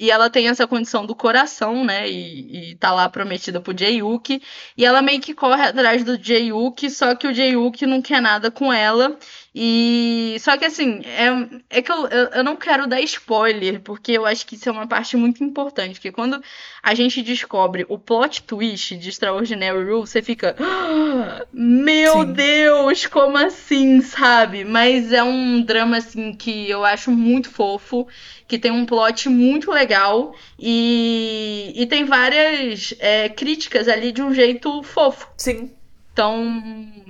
[0.00, 2.08] e ela tem essa condição do coração, né?
[2.08, 4.40] E, e tá lá prometida pro Jayuki.
[4.74, 8.50] E ela meio que corre atrás do Jayuki, só que o Jayuki não quer nada
[8.50, 9.18] com ela.
[9.52, 14.12] E só que assim, é, é que eu, eu, eu, não quero dar spoiler, porque
[14.12, 15.94] eu acho que isso é uma parte muito importante.
[15.94, 16.40] Porque quando
[16.80, 20.54] a gente descobre o plot twist de Extraordinary Rule, você fica.
[20.60, 22.32] Ah, meu Sim.
[22.32, 24.64] Deus, como assim, sabe?
[24.64, 28.06] Mas é um drama assim que eu acho muito fofo,
[28.46, 34.32] que tem um plot muito legal e, e tem várias é, críticas ali de um
[34.32, 35.28] jeito fofo.
[35.36, 35.72] Sim.
[36.12, 36.62] Então,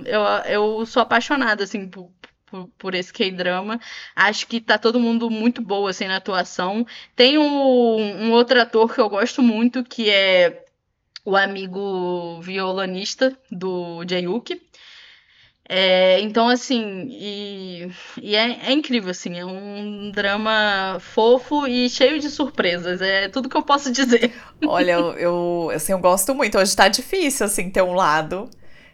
[0.05, 2.09] eu, eu sou apaixonada, assim, por,
[2.51, 3.79] por, por esse K-drama.
[4.15, 6.85] Acho que tá todo mundo muito boa, assim, na atuação.
[7.15, 10.65] Tem um, um outro ator que eu gosto muito, que é
[11.23, 14.61] o amigo violonista do Jayuki.
[15.73, 17.89] É, então, assim, e,
[18.21, 23.47] e é, é, incrível, assim, é um drama fofo e cheio de surpresas, é tudo
[23.47, 24.33] que eu posso dizer.
[24.65, 28.49] Olha, eu, assim, eu gosto muito, hoje tá difícil, assim, ter um lado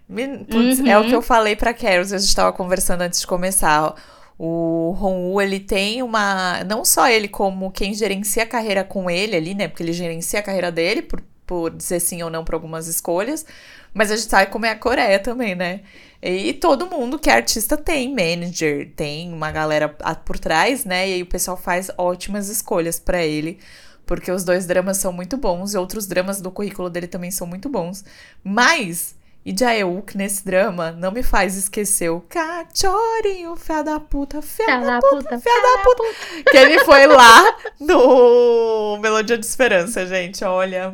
[0.07, 0.87] Putz, uhum.
[0.87, 1.21] É o que eu uhum.
[1.21, 3.93] falei pra Carol, a gente estava conversando antes de começar.
[4.39, 6.63] O Ronwu, ele tem uma.
[6.63, 9.67] Não só ele, como quem gerencia a carreira com ele ali, né?
[9.67, 13.45] Porque ele gerencia a carreira dele, por, por dizer sim ou não para algumas escolhas.
[13.93, 15.81] Mas a gente sabe como é a Coreia também, né?
[16.21, 19.89] E todo mundo que é artista tem manager, tem uma galera
[20.23, 21.09] por trás, né?
[21.09, 23.59] E aí o pessoal faz ótimas escolhas para ele
[24.05, 27.45] porque os dois dramas são muito bons e outros dramas do currículo dele também são
[27.45, 28.05] muito bons.
[28.41, 29.16] Mas
[29.47, 34.99] e Jaeuk nesse drama não me faz esquecer o cachorinho, fé da puta, fé da
[34.99, 36.03] puta, fé da puta.
[36.51, 40.43] Que ele foi lá no Melodia de Esperança, gente.
[40.43, 40.93] Olha.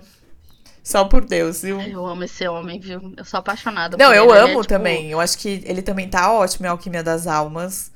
[0.83, 1.81] Só por Deus, viu?
[1.81, 3.15] Eu amo esse homem, viu?
[3.17, 4.37] Eu sou apaixonada Não, eu ele.
[4.37, 4.67] amo é, tipo...
[4.67, 5.09] também.
[5.09, 7.91] Eu acho que ele também tá ótimo em Alquimia das Almas.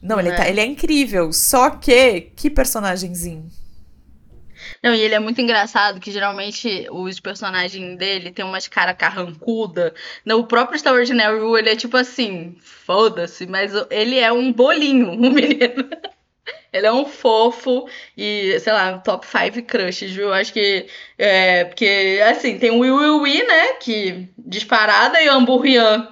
[0.00, 0.36] Não, ele, é.
[0.36, 1.32] Tá, ele é incrível.
[1.32, 3.50] Só que, que personagemzinho.
[4.82, 9.94] Não, e ele é muito engraçado, que geralmente os personagens dele tem umas cara carrancuda.
[10.24, 15.30] No próprio Extraordinary Rule, ele é tipo assim, foda-se, mas ele é um bolinho, o
[15.30, 15.88] menino.
[16.72, 20.32] Ele é um fofo e, sei lá, top 5 crushes, viu?
[20.32, 20.86] Acho que.
[21.18, 23.74] É, porque, assim, tem o Will Will né?
[23.80, 26.08] Que disparada e o Amburrian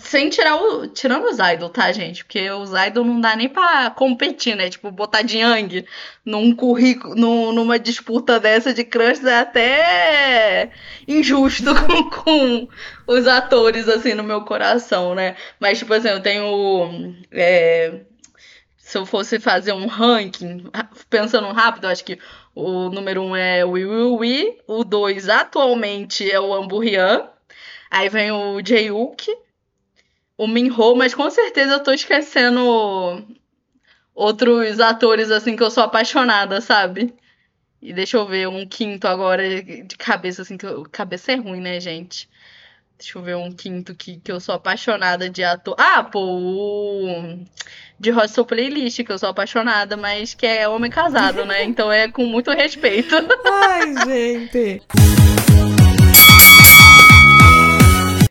[0.00, 0.88] sem tirar o.
[0.88, 2.24] Tirando os idol, tá, gente?
[2.24, 4.68] Porque os idol não dá nem pra competir, né?
[4.68, 5.86] Tipo, botar de Yang
[6.24, 10.70] num currículo, num, numa disputa dessa de crush é até
[11.06, 12.68] injusto com, com,
[13.06, 15.36] os atores, assim, no meu coração, né?
[15.60, 17.14] Mas, tipo assim, eu tenho.
[17.30, 18.00] É,
[18.76, 20.64] se eu fosse fazer um ranking,
[21.08, 22.18] pensando rápido, acho que
[22.54, 27.28] o número um é o Wee o dois atualmente é o Amburrian,
[27.90, 29.28] aí vem o Jaeuk,
[30.38, 33.26] o Minho, mas com certeza eu tô esquecendo
[34.14, 37.12] outros atores assim que eu sou apaixonada, sabe?
[37.82, 40.84] E deixa eu ver um quinto agora de cabeça, assim, que eu...
[40.90, 42.28] cabeça é ruim, né, gente?
[42.98, 45.76] Deixa eu ver um quinto que, que eu sou apaixonada de ator.
[45.78, 47.38] Ah, pô, o...
[47.98, 51.62] de Hostel Playlist, que eu sou apaixonada, mas que é homem casado, né?
[51.66, 53.14] Então é com muito respeito.
[53.44, 54.82] Ai, gente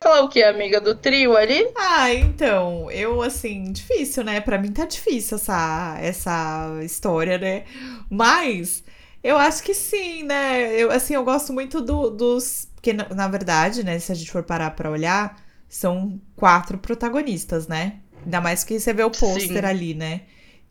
[0.08, 1.70] falar o que, amiga do trio ali?
[1.76, 4.40] Ah, então, eu assim, difícil, né?
[4.40, 7.66] Para mim tá difícil essa, essa história, né?
[8.10, 8.84] Mas
[9.22, 10.74] eu acho que sim, né?
[10.74, 12.70] Eu, assim, eu gosto muito do, dos.
[12.76, 15.36] Porque, na, na verdade, né, se a gente for parar pra olhar,
[15.68, 18.00] são quatro protagonistas, né?
[18.24, 20.22] Ainda mais que você vê o pôster ali, né?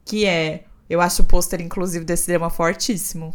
[0.04, 0.64] Que é.
[0.88, 3.34] Eu acho o pôster, inclusive, desse drama fortíssimo.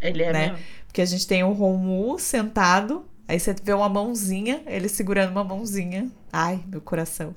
[0.00, 0.48] Ele é né?
[0.50, 0.64] Mesmo.
[0.86, 5.44] Porque a gente tem o Romu sentado Aí você vê uma mãozinha, ele segurando uma
[5.44, 6.10] mãozinha.
[6.32, 7.32] Ai, meu coração.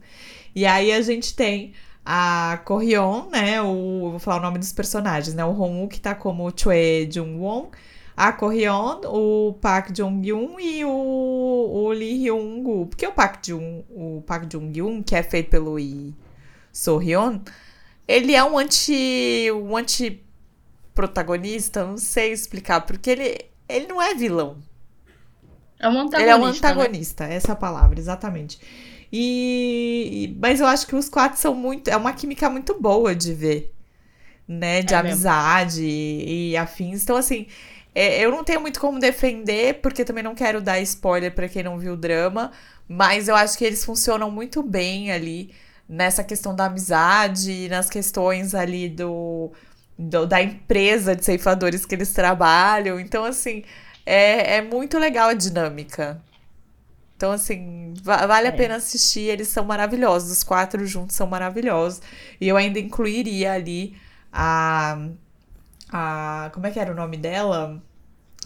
[0.56, 1.74] E aí a gente tem
[2.04, 3.62] a Corrion, né?
[3.62, 5.46] O, vou falar o nome dos personagens, né?
[5.46, 7.70] O Hong que tá como Choi Jung-won.
[8.18, 12.88] A Corrion, o Park Jong-yoon e o, o Lee Hyung-gu.
[12.88, 16.16] Porque o Park Jung, o Park Jong-yoon, que é feito pelo Lee
[16.72, 17.40] So-hyun,
[18.08, 20.26] ele é um anti um anti
[20.96, 24.58] protagonista, não sei explicar, porque ele ele não é vilão.
[25.84, 26.22] É um antagonista.
[26.22, 27.36] Ele é um antagonista, né?
[27.36, 28.58] essa é palavra, exatamente.
[29.12, 31.90] E, mas eu acho que os quatro são muito.
[31.90, 33.74] É uma química muito boa de ver.
[34.48, 34.82] Né?
[34.82, 37.04] De é amizade e, e afins.
[37.04, 37.48] Então, assim,
[37.94, 41.62] é, eu não tenho muito como defender, porque também não quero dar spoiler para quem
[41.62, 42.52] não viu o drama.
[42.88, 45.54] Mas eu acho que eles funcionam muito bem ali
[45.88, 49.52] nessa questão da amizade, nas questões ali do,
[49.98, 53.00] do da empresa de ceifadores que eles trabalham.
[53.00, 53.64] Então, assim,
[54.06, 56.22] é, é muito legal a dinâmica.
[57.16, 58.52] Então, assim, vale a é.
[58.52, 59.30] pena assistir.
[59.30, 60.30] Eles são maravilhosos.
[60.32, 62.02] Os quatro juntos são maravilhosos.
[62.40, 63.96] E eu ainda incluiria ali
[64.32, 64.98] a.
[65.90, 67.82] a como é que era o nome dela?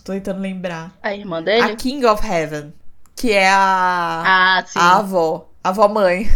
[0.04, 0.96] Tô tentando lembrar.
[1.02, 1.72] A irmã dele?
[1.72, 2.74] A King of Heaven.
[3.16, 4.24] Que é a.
[4.26, 4.78] Ah, sim.
[4.78, 5.50] A avó.
[5.64, 6.30] A avó mãe.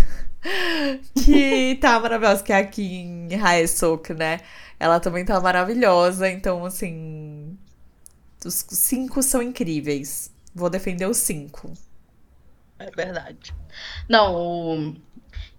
[1.24, 2.44] que tá maravilhosa.
[2.44, 4.40] Que é a Kim Haesok, né?
[4.80, 6.28] Ela também tá maravilhosa.
[6.28, 7.41] Então, assim.
[8.46, 10.34] Os cinco são incríveis.
[10.54, 11.74] Vou defender os cinco.
[12.80, 13.54] É verdade.
[14.10, 14.96] Não, o...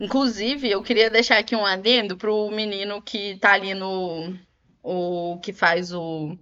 [0.01, 4.37] inclusive, eu queria deixar aqui um adendo pro menino que tá ali no.
[4.83, 6.37] O que faz o.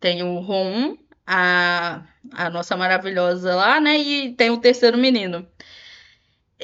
[0.00, 2.02] Tem o Ron, a,
[2.32, 3.96] a nossa maravilhosa lá, né?
[3.98, 5.46] E tem o terceiro menino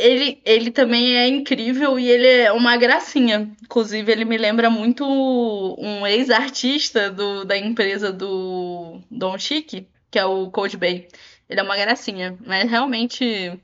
[0.01, 3.51] ele, ele também é incrível e ele é uma gracinha.
[3.63, 7.11] Inclusive, ele me lembra muito um ex-artista
[7.47, 11.09] da empresa do Don Chic, que é o Cold Bay.
[11.49, 13.59] Ele é uma gracinha, mas realmente.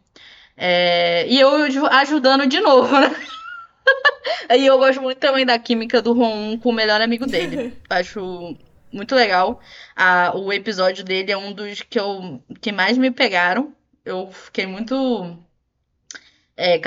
[0.56, 1.26] É...
[1.28, 1.50] E eu
[1.90, 3.14] ajudando de novo, né?
[4.50, 7.76] E eu gosto muito também da química do Ron com o melhor amigo dele.
[7.88, 8.56] Acho
[8.92, 9.60] muito legal.
[9.94, 13.72] Ah, o episódio dele é um dos que, eu, que mais me pegaram.
[14.04, 15.38] Eu fiquei muito
[16.56, 16.78] é,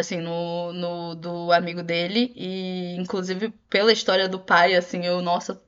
[0.00, 2.32] assim, no, no do amigo dele.
[2.34, 5.60] E, inclusive, pela história do pai, assim, eu, nossa.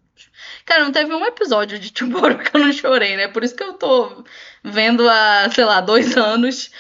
[0.65, 3.29] Cara, não teve um episódio de Tomorrow que eu não chorei, né?
[3.29, 4.25] Por isso que eu tô
[4.65, 6.71] vendo há, sei lá, dois anos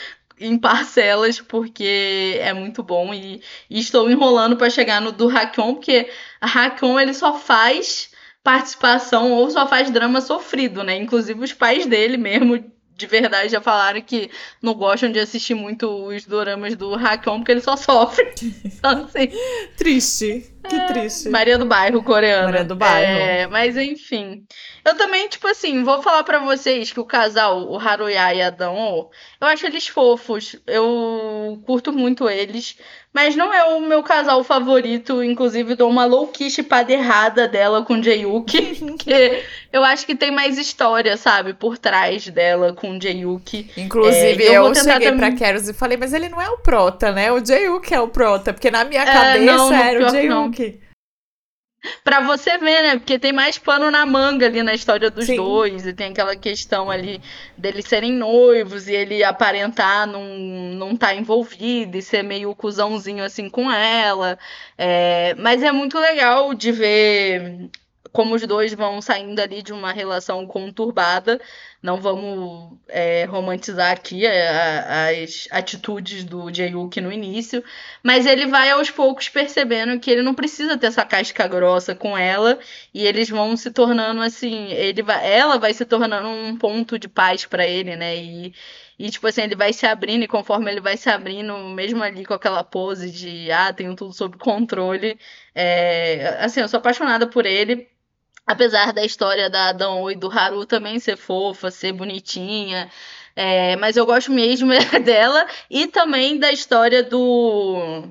[0.40, 3.12] em parcelas, porque é muito bom.
[3.14, 6.10] E, e estou enrolando para chegar no do Hakon, porque
[6.40, 8.10] a ele só faz
[8.42, 10.96] participação ou só faz drama sofrido, né?
[10.96, 14.30] Inclusive os pais dele mesmo de verdade já falaram que
[14.61, 18.32] não gostam de assistir muito os doramas do Hakon porque ele só sofre.
[18.64, 19.28] Então, assim,
[19.76, 20.51] triste.
[20.68, 21.28] Que é, triste.
[21.28, 22.44] Maria do Bairro coreana.
[22.44, 23.20] Maria do Bairro.
[23.20, 24.44] É, mas enfim.
[24.84, 28.50] Eu também, tipo assim, vou falar para vocês que o casal, o Haruya e a
[28.50, 29.10] Dan-oh,
[29.40, 30.56] eu acho eles fofos.
[30.66, 32.76] Eu curto muito eles.
[33.12, 35.22] Mas não é o meu casal favorito.
[35.22, 38.96] Inclusive, dou uma louquice errada dela com Jayuki.
[38.98, 41.52] que eu acho que tem mais história, sabe?
[41.52, 43.70] Por trás dela com Jayuki.
[43.76, 45.16] Inclusive, é, eu, eu cheguei também...
[45.18, 47.30] pra Keros e falei, mas ele não é o prota, né?
[47.30, 48.52] O Jayuki é o prota.
[48.52, 50.10] Porque na minha é, cabeça não, era o
[50.53, 50.80] Jayuki.
[52.05, 52.96] Pra você ver, né?
[52.96, 55.34] Porque tem mais pano na manga ali na história dos Sim.
[55.34, 55.84] dois.
[55.84, 57.20] E tem aquela questão ali
[57.59, 63.50] deles serem noivos e ele aparentar não, não tá envolvido e ser meio cuzãozinho assim
[63.50, 64.38] com ela.
[64.78, 67.68] É, mas é muito legal de ver
[68.12, 71.40] como os dois vão saindo ali de uma relação conturbada.
[71.82, 77.64] Não vamos é, romantizar aqui a, as atitudes do Jayuki no início,
[78.02, 82.16] mas ele vai aos poucos percebendo que ele não precisa ter essa casca grossa com
[82.16, 82.58] ela
[82.94, 87.08] e eles vão se tornando assim, ele vai, ela vai se tornando um ponto de
[87.08, 88.16] paz para ele, né?
[88.16, 88.54] E,
[88.98, 92.24] e, tipo assim, ele vai se abrindo, e conforme ele vai se abrindo, mesmo ali
[92.24, 95.18] com aquela pose de, ah, tenho tudo sob controle,
[95.54, 97.88] é, assim, eu sou apaixonada por ele.
[98.47, 102.90] Apesar da história da Adão e do Haru também ser fofa, ser bonitinha.
[103.34, 104.70] É, mas eu gosto mesmo
[105.05, 108.05] dela e também da história do.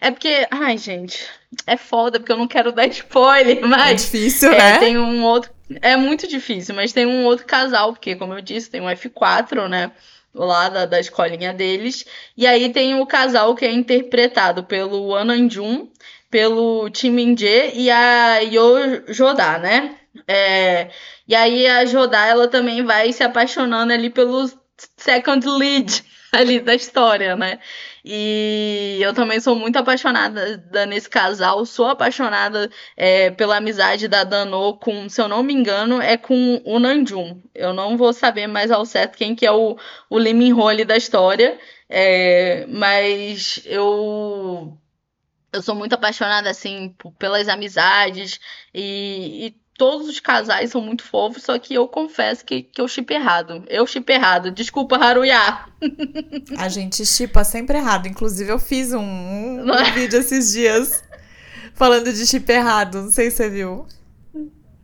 [0.00, 0.46] É porque.
[0.50, 1.24] Ai, gente.
[1.66, 3.90] É foda, porque eu não quero dar spoiler, mas.
[3.90, 4.78] É difícil, é, né?
[4.78, 5.50] Tem um outro.
[5.80, 9.68] É muito difícil, mas tem um outro casal, porque, como eu disse, tem um F4,
[9.68, 9.92] né?
[10.34, 12.04] Lá da, da escolinha deles.
[12.36, 15.88] E aí tem o casal que é interpretado pelo Ananjun
[16.30, 19.96] pelo Tim Min-jae e a Yo Jodá, né?
[20.26, 20.90] É,
[21.26, 24.50] e aí a Jodá, ela também vai se apaixonando ali pelo
[24.96, 27.58] second lead ali da história, né?
[28.04, 34.78] E eu também sou muito apaixonada nesse casal, sou apaixonada é, pela amizade da Dano
[34.78, 37.42] com, se eu não me engano, é com o Nanjun.
[37.54, 39.76] Eu não vou saber mais ao certo quem que é o,
[40.08, 41.58] o ali da história,
[41.88, 44.78] é, mas eu
[45.52, 48.38] eu sou muito apaixonada, assim, pelas amizades
[48.74, 52.88] e, e, todos os casais são muito fofos, só que eu confesso que, que eu
[52.88, 53.64] chip errado.
[53.68, 54.50] Eu chip errado.
[54.50, 55.66] Desculpa, Haruya.
[56.58, 58.08] A gente chipa sempre errado.
[58.08, 59.90] Inclusive, eu fiz um, um, é?
[59.94, 61.04] vídeo esses dias
[61.74, 63.02] falando de chip errado.
[63.02, 63.86] Não sei se você viu.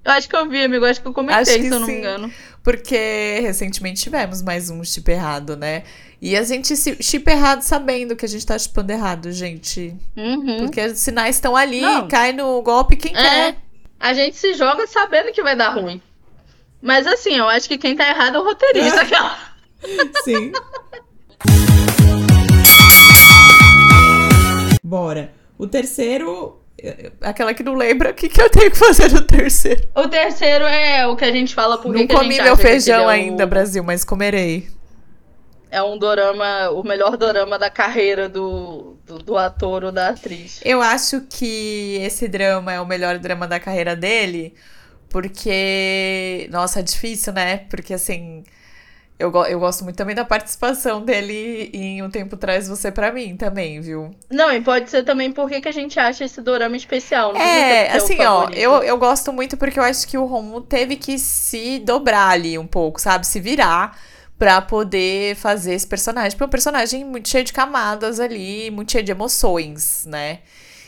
[0.04, 0.84] Eu acho que eu vi, amigo.
[0.84, 2.32] Acho que eu comentei, se eu não sim, me engano.
[2.62, 5.82] Porque recentemente tivemos mais um chip errado, né?
[6.24, 9.94] E a gente se chipa errado sabendo que a gente tá chipando errado, gente.
[10.16, 10.60] Uhum.
[10.60, 12.08] Porque os sinais estão ali, Não.
[12.08, 13.20] cai no golpe quem é.
[13.20, 13.56] quer.
[14.00, 16.00] A gente se joga sabendo que vai dar ruim.
[16.80, 19.02] Mas assim, eu acho que quem tá errado é o roteirista.
[19.02, 20.22] É.
[20.24, 20.52] Sim.
[24.82, 25.30] Bora.
[25.58, 26.58] O terceiro
[27.20, 29.86] aquela que não lembra, o que, que eu tenho que fazer no terceiro?
[29.94, 33.46] O terceiro é o que a gente fala por Não comi meu feijão ainda, o...
[33.46, 34.72] Brasil, mas comerei
[35.74, 40.60] é um dorama, o melhor dorama da carreira do, do, do, ator ou da atriz.
[40.64, 44.54] Eu acho que esse drama é o melhor drama da carreira dele,
[45.08, 46.48] porque.
[46.50, 47.58] Nossa, é difícil, né?
[47.68, 48.44] Porque assim.
[49.16, 53.36] Eu, eu gosto muito também da participação dele em Um Tempo Traz Você para mim
[53.36, 54.10] também, viu?
[54.28, 57.32] Não, e pode ser também porque que a gente acha esse dorama especial.
[57.32, 60.96] Não é, assim, ó, eu, eu gosto muito porque eu acho que o Romulo teve
[60.96, 63.24] que se dobrar ali um pouco, sabe?
[63.24, 63.96] Se virar
[64.39, 66.32] para poder fazer esse personagem.
[66.32, 70.41] Porque é um personagem muito cheio de camadas ali, muito cheio de emoções, né?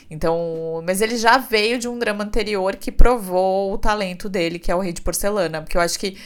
[0.09, 4.71] Então, mas ele já veio de um drama anterior que provou o talento dele, que
[4.71, 6.17] é o Rei de Porcelana, porque eu acho que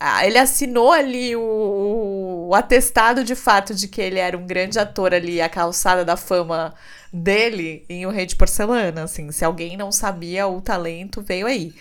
[0.00, 4.78] ah, ele assinou ali o, o, atestado de fato de que ele era um grande
[4.78, 6.72] ator ali, a calçada da fama
[7.12, 11.74] dele em O Rei de Porcelana, assim, se alguém não sabia o talento, veio aí.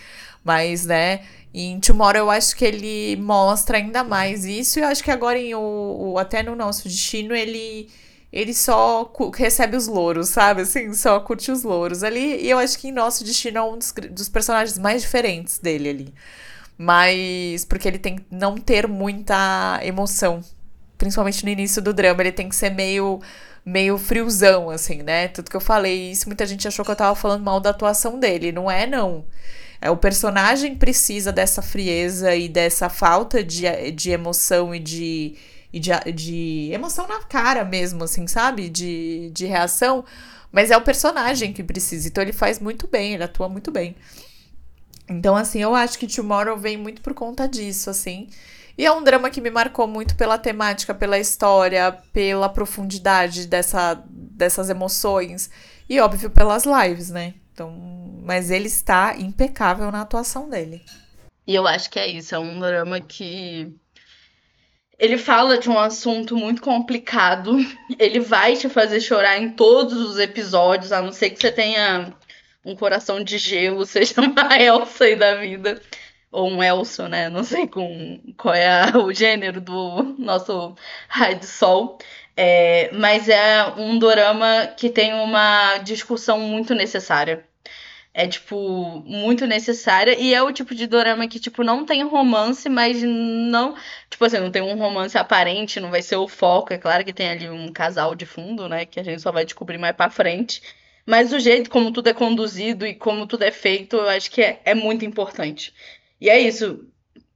[0.43, 1.21] Mas, né,
[1.63, 4.79] em Tomorrow eu acho que ele mostra ainda mais isso.
[4.79, 7.89] E eu acho que agora em o, o até no nosso destino ele
[8.31, 10.61] ele só recebe os louros, sabe?
[10.61, 12.43] Assim, só curte os louros ali.
[12.43, 15.89] E eu acho que em nosso destino é um dos, dos personagens mais diferentes dele
[15.89, 16.13] ali.
[16.77, 20.41] Mas porque ele tem não ter muita emoção,
[20.97, 23.19] principalmente no início do drama, ele tem que ser meio
[23.65, 25.27] meio friozão assim, né?
[25.29, 28.19] Tudo que eu falei, isso muita gente achou que eu tava falando mal da atuação
[28.19, 29.25] dele, não é não.
[29.81, 35.35] É, o personagem precisa dessa frieza e dessa falta de, de emoção e de,
[35.71, 38.69] e de, de emoção na cara mesmo, assim, sabe?
[38.69, 40.03] De, de reação.
[40.51, 42.07] Mas é o personagem que precisa.
[42.07, 43.95] Então ele faz muito bem, ele atua muito bem.
[45.09, 48.27] Então, assim, eu acho que Tomorrow vem muito por conta disso, assim.
[48.77, 54.03] E é um drama que me marcou muito pela temática, pela história, pela profundidade dessa,
[54.09, 55.49] dessas emoções.
[55.89, 57.33] E, óbvio, pelas lives, né?
[57.57, 57.71] Então,
[58.21, 60.85] mas ele está impecável na atuação dele.
[61.47, 63.73] E eu acho que é isso, é um drama que
[64.99, 67.57] ele fala de um assunto muito complicado.
[67.97, 72.13] Ele vai te fazer chorar em todos os episódios, a não ser que você tenha
[72.65, 75.81] um coração de gelo, seja uma Elsa aí da vida.
[76.31, 77.29] Ou um Elson, né?
[77.29, 80.75] Não sei com, qual é a, o gênero do nosso
[81.07, 81.97] raio de sol.
[82.35, 87.46] É, mas é um dorama que tem uma discussão muito necessária.
[88.17, 90.19] É, tipo, muito necessária.
[90.19, 93.75] E é o tipo de dorama que, tipo, não tem romance, mas não.
[94.09, 96.73] Tipo assim, não tem um romance aparente, não vai ser o foco.
[96.73, 98.87] É claro que tem ali um casal de fundo, né?
[98.87, 100.63] Que a gente só vai descobrir mais pra frente.
[101.05, 104.41] Mas o jeito como tudo é conduzido e como tudo é feito, eu acho que
[104.41, 105.71] é, é muito importante.
[106.19, 106.87] E é isso.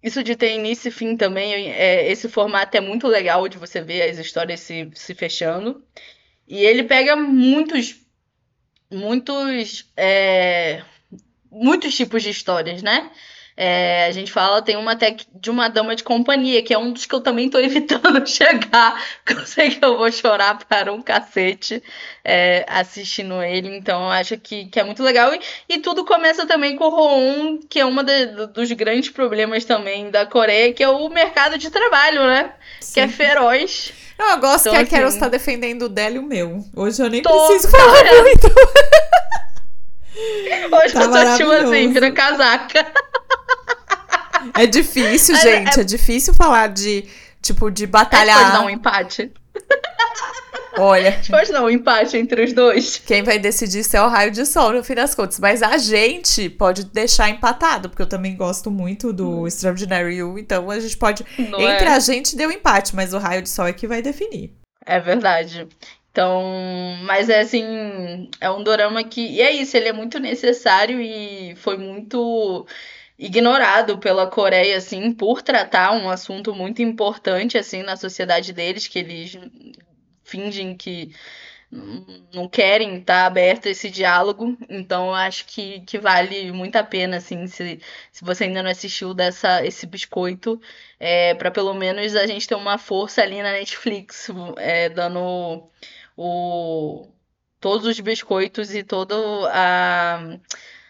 [0.01, 3.81] Isso de ter início e fim também, é, esse formato é muito legal de você
[3.81, 5.83] ver as histórias se, se fechando.
[6.47, 8.01] E ele pega muitos
[8.91, 10.83] muitos, é,
[11.51, 13.09] muitos tipos de histórias, né?
[13.55, 16.91] É, a gente fala, tem uma até de uma dama de companhia, que é um
[16.91, 20.91] dos que eu também tô evitando chegar, porque eu sei que eu vou chorar para
[20.91, 21.83] um cacete
[22.23, 25.33] é, assistindo ele, então eu acho que, que é muito legal.
[25.33, 27.95] E, e tudo começa também com o Roon, que é um
[28.53, 32.53] dos grandes problemas também da Coreia, que é o mercado de trabalho, né?
[32.79, 32.93] Sim.
[32.93, 34.00] Que é feroz.
[34.29, 36.63] Eu gosto então, que a Carol assim, está defendendo o dela e o meu.
[36.75, 38.21] Hoje eu nem tô, preciso falar cara.
[38.21, 38.47] muito.
[40.71, 42.85] Hoje tá eu tô tipo assim, vira casaca.
[44.55, 45.77] É difícil, gente.
[45.77, 45.81] É, é...
[45.81, 47.05] é difícil falar de,
[47.41, 48.37] tipo, de batalhar.
[48.39, 49.31] Pode dar um empate.
[50.77, 51.19] Olha.
[51.29, 52.97] Pode dar um empate entre os dois.
[53.05, 55.39] Quem vai decidir se é o raio de sol, no fim das contas.
[55.39, 59.47] Mas a gente pode deixar empatado, porque eu também gosto muito do hum.
[59.47, 60.37] Extraordinary You.
[60.37, 61.25] Então a gente pode.
[61.37, 61.93] Não entre é?
[61.93, 64.53] a gente deu empate, mas o raio de sol é que vai definir.
[64.85, 65.67] É verdade.
[66.11, 66.43] Então,
[67.03, 69.21] mas é assim, é um dorama que.
[69.21, 72.65] E é isso, ele é muito necessário e foi muito
[73.17, 78.99] ignorado pela Coreia, assim, por tratar um assunto muito importante, assim, na sociedade deles, que
[78.99, 79.37] eles
[80.31, 81.11] fingem que
[82.33, 86.75] não querem estar tá aberto a esse diálogo, então eu acho que, que vale muito
[86.75, 87.79] a pena, assim, se,
[88.11, 90.61] se você ainda não assistiu dessa, esse biscoito,
[90.99, 94.27] é, para pelo menos a gente ter uma força ali na Netflix,
[94.57, 95.69] é, dando
[96.17, 97.07] o,
[97.59, 99.15] todos os biscoitos e toda
[99.53, 100.37] a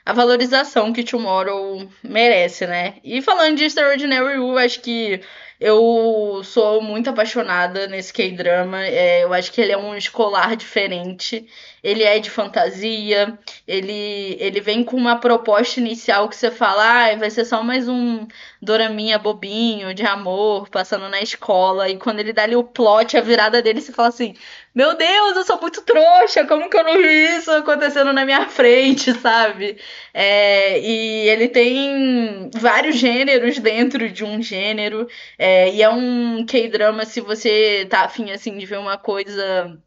[0.04, 2.96] a valorização que Tomorrow merece, né?
[3.04, 5.22] E falando de Extraordinary You, acho que
[5.62, 8.84] eu sou muito apaixonada nesse K-drama.
[8.86, 11.48] É, eu acho que ele é um escolar diferente.
[11.84, 13.38] Ele é de fantasia.
[13.68, 17.88] Ele, ele vem com uma proposta inicial que você fala, ah, vai ser só mais
[17.88, 18.28] um
[18.62, 21.90] doraminha bobinho, de amor, passando na escola.
[21.90, 24.36] E quando ele dá ali o plot, a virada dele, você fala assim:
[24.76, 28.48] Meu Deus, eu sou muito trouxa, como que eu não vi isso acontecendo na minha
[28.48, 29.78] frente, sabe?
[30.14, 35.08] É, e ele tem vários gêneros dentro de um gênero.
[35.38, 39.78] É, e é um K-drama, se você tá afim assim de ver uma coisa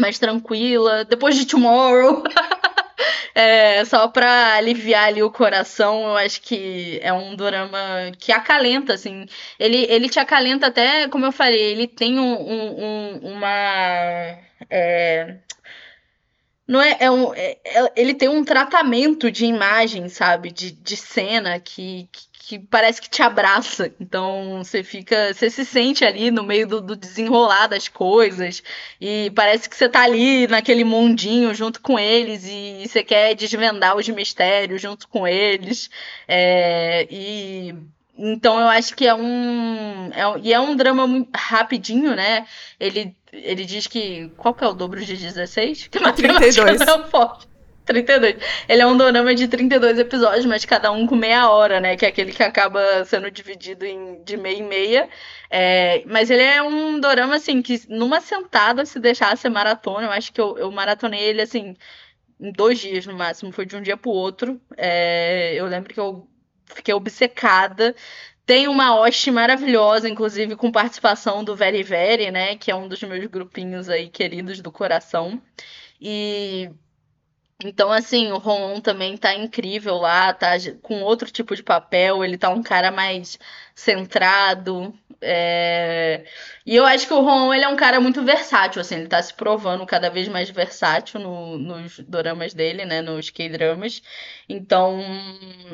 [0.00, 2.22] mais tranquila, depois de Tomorrow.
[3.34, 7.78] É, só pra aliviar ali o coração, eu acho que é um drama
[8.18, 9.26] que acalenta, assim.
[9.58, 14.36] Ele, ele te acalenta até, como eu falei, ele tem um, um, uma.
[14.68, 15.38] É,
[16.66, 20.52] não é, é um, é, é, ele tem um tratamento de imagem, sabe?
[20.52, 23.92] De, de cena que, que parece que te abraça.
[24.00, 28.62] Então você fica, você se sente ali no meio do, do, desenrolar das coisas
[29.00, 33.34] e parece que você tá ali naquele mundinho junto com eles e, e você quer
[33.34, 35.90] desvendar os mistérios junto com eles.
[36.26, 37.74] É, e
[38.16, 42.46] então eu acho que é um, é, e é um drama muito rapidinho, né?
[42.78, 45.88] Ele ele diz que qual que é o dobro de 16?
[45.88, 46.80] Que 32.
[46.84, 47.49] Não é forte.
[47.90, 48.36] 32.
[48.68, 51.96] Ele é um dorama de 32 episódios, mas cada um com meia hora, né?
[51.96, 55.08] Que é aquele que acaba sendo dividido em, de meia e meia.
[55.50, 60.32] É, mas ele é um dorama, assim, que numa sentada, se deixasse maratona, eu acho
[60.32, 61.76] que eu, eu maratonei ele, assim,
[62.40, 63.52] em dois dias no máximo.
[63.52, 64.60] Foi de um dia pro outro.
[64.76, 66.28] É, eu lembro que eu
[66.66, 67.94] fiquei obcecada.
[68.46, 72.56] Tem uma hoste maravilhosa, inclusive com participação do Very Very, né?
[72.56, 75.40] Que é um dos meus grupinhos aí queridos do coração.
[76.00, 76.70] E
[77.64, 80.52] então, assim, o Ron também tá incrível lá, tá
[80.82, 83.38] com outro tipo de papel, ele tá um cara mais
[83.74, 84.94] centrado.
[85.20, 86.24] É...
[86.64, 89.22] E eu acho que o Ron, ele é um cara muito versátil, assim, ele tá
[89.22, 94.02] se provando cada vez mais versátil no, nos doramas dele, né, nos K-dramas.
[94.48, 95.00] Então,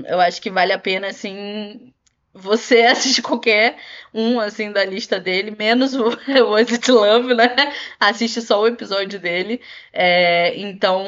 [0.07, 1.93] eu acho que vale a pena, assim,
[2.37, 3.77] você assiste qualquer
[4.13, 6.05] um, assim, da lista dele, menos o
[6.51, 7.55] Was It Love, né?
[7.99, 9.61] Assiste só o episódio dele.
[9.93, 11.05] É, então,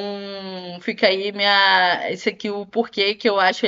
[0.83, 2.11] fica aí minha...
[2.11, 3.67] Esse aqui o porquê que eu acho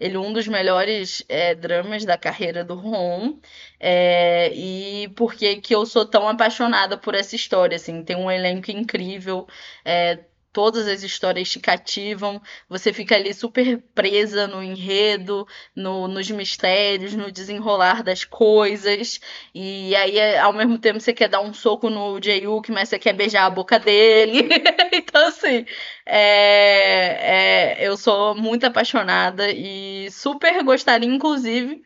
[0.00, 3.38] ele um dos melhores é, dramas da carreira do Ron.
[3.80, 8.02] É, e por que eu sou tão apaixonada por essa história, assim.
[8.04, 9.46] Tem um elenco incrível,
[9.84, 10.18] é,
[10.52, 17.14] todas as histórias te cativam, você fica ali super presa no enredo, no, nos mistérios,
[17.14, 19.20] no desenrolar das coisas,
[19.54, 23.14] e aí ao mesmo tempo você quer dar um soco no Jae-wook, mas você quer
[23.14, 24.48] beijar a boca dele.
[24.92, 25.64] então assim,
[26.04, 31.82] é, é, eu sou muito apaixonada e super gostaria, inclusive,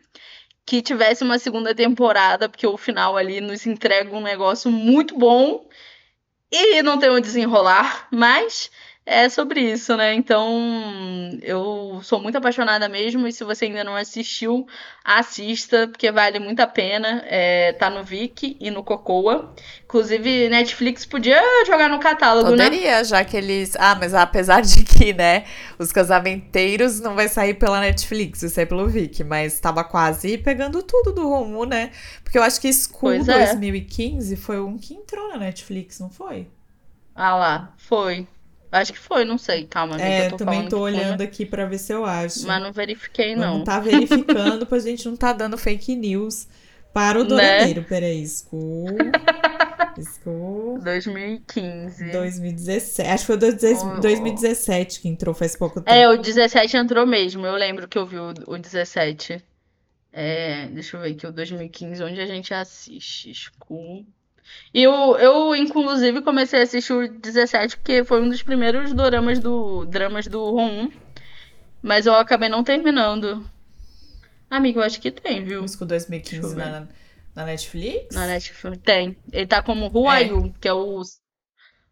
[0.66, 5.64] que tivesse uma segunda temporada, porque o final ali nos entrega um negócio muito bom
[6.50, 8.70] e não tem um desenrolar, mas
[9.08, 10.12] é sobre isso, né?
[10.14, 13.28] Então, eu sou muito apaixonada mesmo.
[13.28, 14.66] E se você ainda não assistiu,
[15.04, 17.22] assista, porque vale muito a pena.
[17.26, 19.54] É, tá no Viki e no Cocoa.
[19.84, 22.76] Inclusive, Netflix podia jogar no catálogo, Poderia, né?
[22.76, 23.76] Poderia, já que eles.
[23.76, 25.44] Ah, mas apesar de que, né,
[25.78, 29.22] os casamenteiros não vai sair pela Netflix, vai sair pelo Viki.
[29.22, 31.92] Mas tava quase pegando tudo do Romu, né?
[32.24, 34.36] Porque eu acho que School pois 2015 é.
[34.36, 36.48] foi um que entrou na Netflix, não foi?
[37.14, 38.26] Ah lá, foi.
[38.70, 39.64] Acho que foi, não sei.
[39.66, 42.46] Calma, É, tô também tô olhando aqui pra ver se eu acho.
[42.46, 43.58] Mas não verifiquei, não.
[43.58, 46.46] Não tá verificando, pra gente não tá dando fake news
[46.92, 47.28] para o né?
[47.28, 47.80] doradeiro.
[47.82, 47.86] Né?
[47.88, 48.86] Peraí, School.
[50.02, 50.78] School.
[50.82, 52.10] 2015.
[52.10, 53.10] 2017.
[53.10, 53.36] Acho que foi
[54.00, 55.90] 2017 que entrou faz pouco tempo.
[55.90, 57.46] É, o 17 entrou mesmo.
[57.46, 59.42] Eu lembro que eu vi o, o 17.
[60.12, 63.32] É, deixa eu ver aqui, o 2015, onde a gente assiste.
[63.34, 64.06] School.
[64.72, 69.38] E eu, eu, inclusive, comecei a assistir o 17 porque foi um dos primeiros doramas
[69.38, 70.90] do, dramas do Ron.
[71.82, 73.48] Mas eu acabei não terminando.
[74.50, 75.62] Amigo, eu acho que tem, viu?
[75.62, 76.88] Músico 2015 na,
[77.34, 78.14] na Netflix?
[78.14, 79.16] Na Netflix tem.
[79.32, 80.28] Ele tá como Who é.
[80.60, 81.02] Que é o,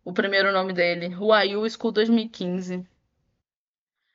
[0.05, 1.15] o primeiro nome dele.
[1.49, 2.87] You School 2015.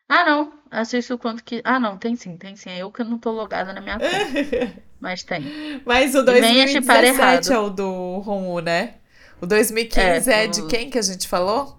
[0.07, 0.53] Ah, não.
[0.71, 1.61] Assisto o quanto que.
[1.63, 2.69] Ah, não, tem sim, tem sim.
[2.69, 4.83] É eu que não tô logada na minha conta.
[4.99, 5.81] Mas tem.
[5.85, 8.95] Mas o 2017 é o do Romu, né?
[9.41, 11.77] O 2015 é, é de quem que a gente falou?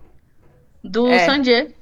[0.83, 1.27] Do é.
[1.27, 1.75] Sanjay.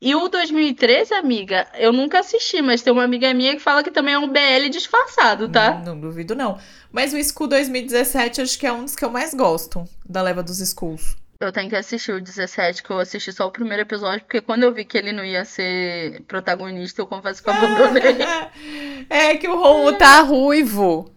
[0.00, 3.90] E o 2013, amiga, eu nunca assisti, mas tem uma amiga minha que fala que
[3.90, 5.76] também é um BL disfarçado, tá?
[5.76, 6.58] Não, não duvido, não.
[6.92, 10.42] Mas o School 2017 acho que é um dos que eu mais gosto, da leva
[10.42, 11.16] dos schools.
[11.40, 14.62] Eu tenho que assistir o 17, que eu assisti só o primeiro episódio, porque quando
[14.62, 18.16] eu vi que ele não ia ser protagonista, eu confesso que eu abandonei.
[19.10, 21.12] é que o Romo tá ruivo.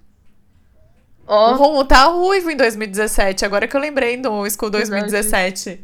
[1.27, 1.33] Oh.
[1.33, 5.83] O Romo tá ruivo em 2017, agora que eu lembrei do School 2017.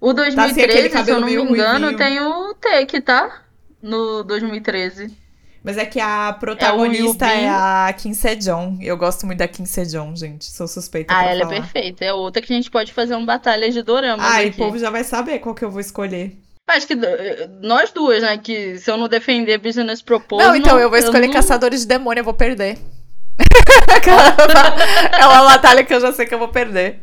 [0.00, 1.96] O 2013, tá assim, se eu não me engano, ruivinho.
[1.96, 3.42] tem o Take, tá?
[3.82, 5.27] No 2013.
[5.68, 8.82] Mas é que a protagonista é, é a Kim Sejong.
[8.82, 10.46] Eu gosto muito da Kim Sejong, gente.
[10.46, 11.56] Sou suspeita ah, ela falar.
[11.56, 12.04] é perfeita.
[12.06, 14.16] É outra que a gente pode fazer uma batalha de dorama.
[14.26, 16.32] Ah, e o povo já vai saber qual que eu vou escolher.
[16.66, 16.94] Acho que
[17.60, 18.38] nós duas, né?
[18.38, 20.48] Que se eu não defender Business Proposal.
[20.48, 21.34] Não, então eu vou escolher eu não...
[21.34, 22.78] Caçadores de Demônio, eu vou perder.
[25.20, 27.02] é uma batalha que eu já sei que eu vou perder.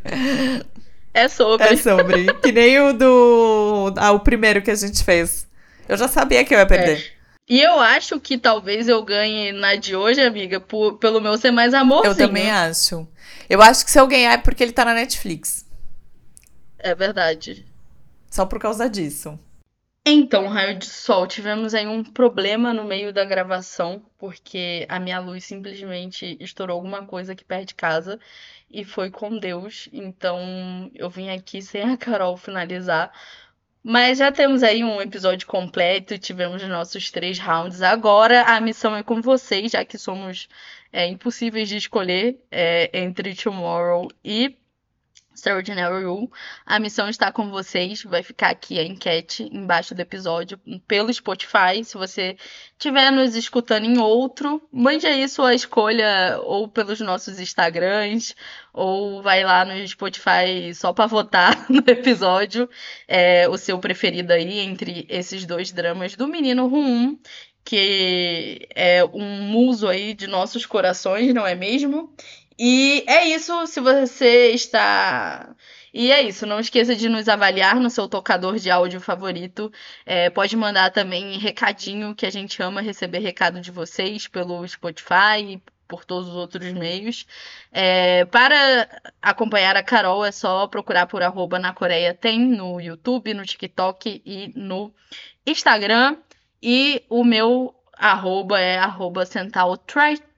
[1.14, 1.68] É sobre.
[1.68, 2.34] É sobre.
[2.42, 3.94] Que nem o do.
[3.96, 5.46] Ah, o primeiro que a gente fez.
[5.88, 6.98] Eu já sabia que eu ia perder.
[7.12, 7.15] É.
[7.48, 11.52] E eu acho que talvez eu ganhe na de hoje, amiga, por, pelo meu ser
[11.52, 12.12] mais amorzinho.
[12.12, 13.06] Eu também acho.
[13.48, 15.64] Eu acho que se eu ganhar é porque ele tá na Netflix.
[16.78, 17.64] É verdade.
[18.28, 19.38] Só por causa disso.
[20.08, 25.18] Então, Raio de Sol, tivemos aí um problema no meio da gravação, porque a minha
[25.18, 28.20] luz simplesmente estourou alguma coisa aqui perto de casa
[28.70, 29.88] e foi com Deus.
[29.92, 33.12] Então, eu vim aqui sem a Carol finalizar
[33.88, 37.82] mas já temos aí um episódio completo, tivemos nossos três rounds.
[37.82, 40.48] Agora a missão é com vocês, já que somos
[40.92, 44.56] é, impossíveis de escolher é, entre Tomorrow e
[45.36, 46.30] Extraordinary Rule.
[46.64, 48.02] A missão está com vocês.
[48.02, 50.58] Vai ficar aqui a enquete embaixo do episódio
[50.88, 51.84] pelo Spotify.
[51.84, 52.36] Se você
[52.72, 58.34] estiver nos escutando em outro, mande aí sua escolha ou pelos nossos Instagrams
[58.72, 62.68] ou vai lá no Spotify só para votar no episódio
[63.06, 67.18] é, o seu preferido aí entre esses dois dramas do Menino Rum,
[67.64, 72.14] que é um muso aí de nossos corações, não é mesmo?
[72.58, 75.54] E é isso, se você está.
[75.92, 79.72] E é isso, não esqueça de nos avaliar no seu tocador de áudio favorito.
[80.04, 85.60] É, pode mandar também recadinho, que a gente ama receber recado de vocês pelo Spotify,
[85.88, 87.26] por todos os outros meios.
[87.72, 88.88] É, para
[89.22, 94.22] acompanhar a Carol é só procurar por arroba na Coreia tem no YouTube, no TikTok
[94.24, 94.92] e no
[95.46, 96.16] Instagram.
[96.62, 99.24] E o meu arroba é arroba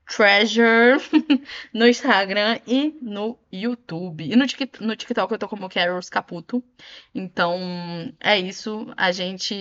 [0.09, 0.99] Treasure
[1.73, 4.25] no Instagram e no YouTube.
[4.25, 4.47] E no,
[4.81, 6.65] no TikTok eu tô como Carols Caputo.
[7.15, 7.59] Então
[8.19, 8.93] é isso.
[8.97, 9.55] A gente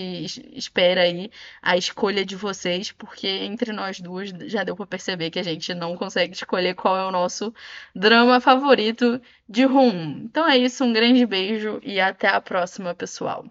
[0.56, 1.30] espera aí
[1.61, 5.74] a escolha de vocês, porque entre nós duas já deu para perceber que a gente
[5.74, 7.53] não consegue escolher qual é o nosso
[7.94, 10.22] drama favorito de Rum.
[10.24, 10.84] Então é isso.
[10.86, 13.45] Um grande beijo e até a próxima, pessoal.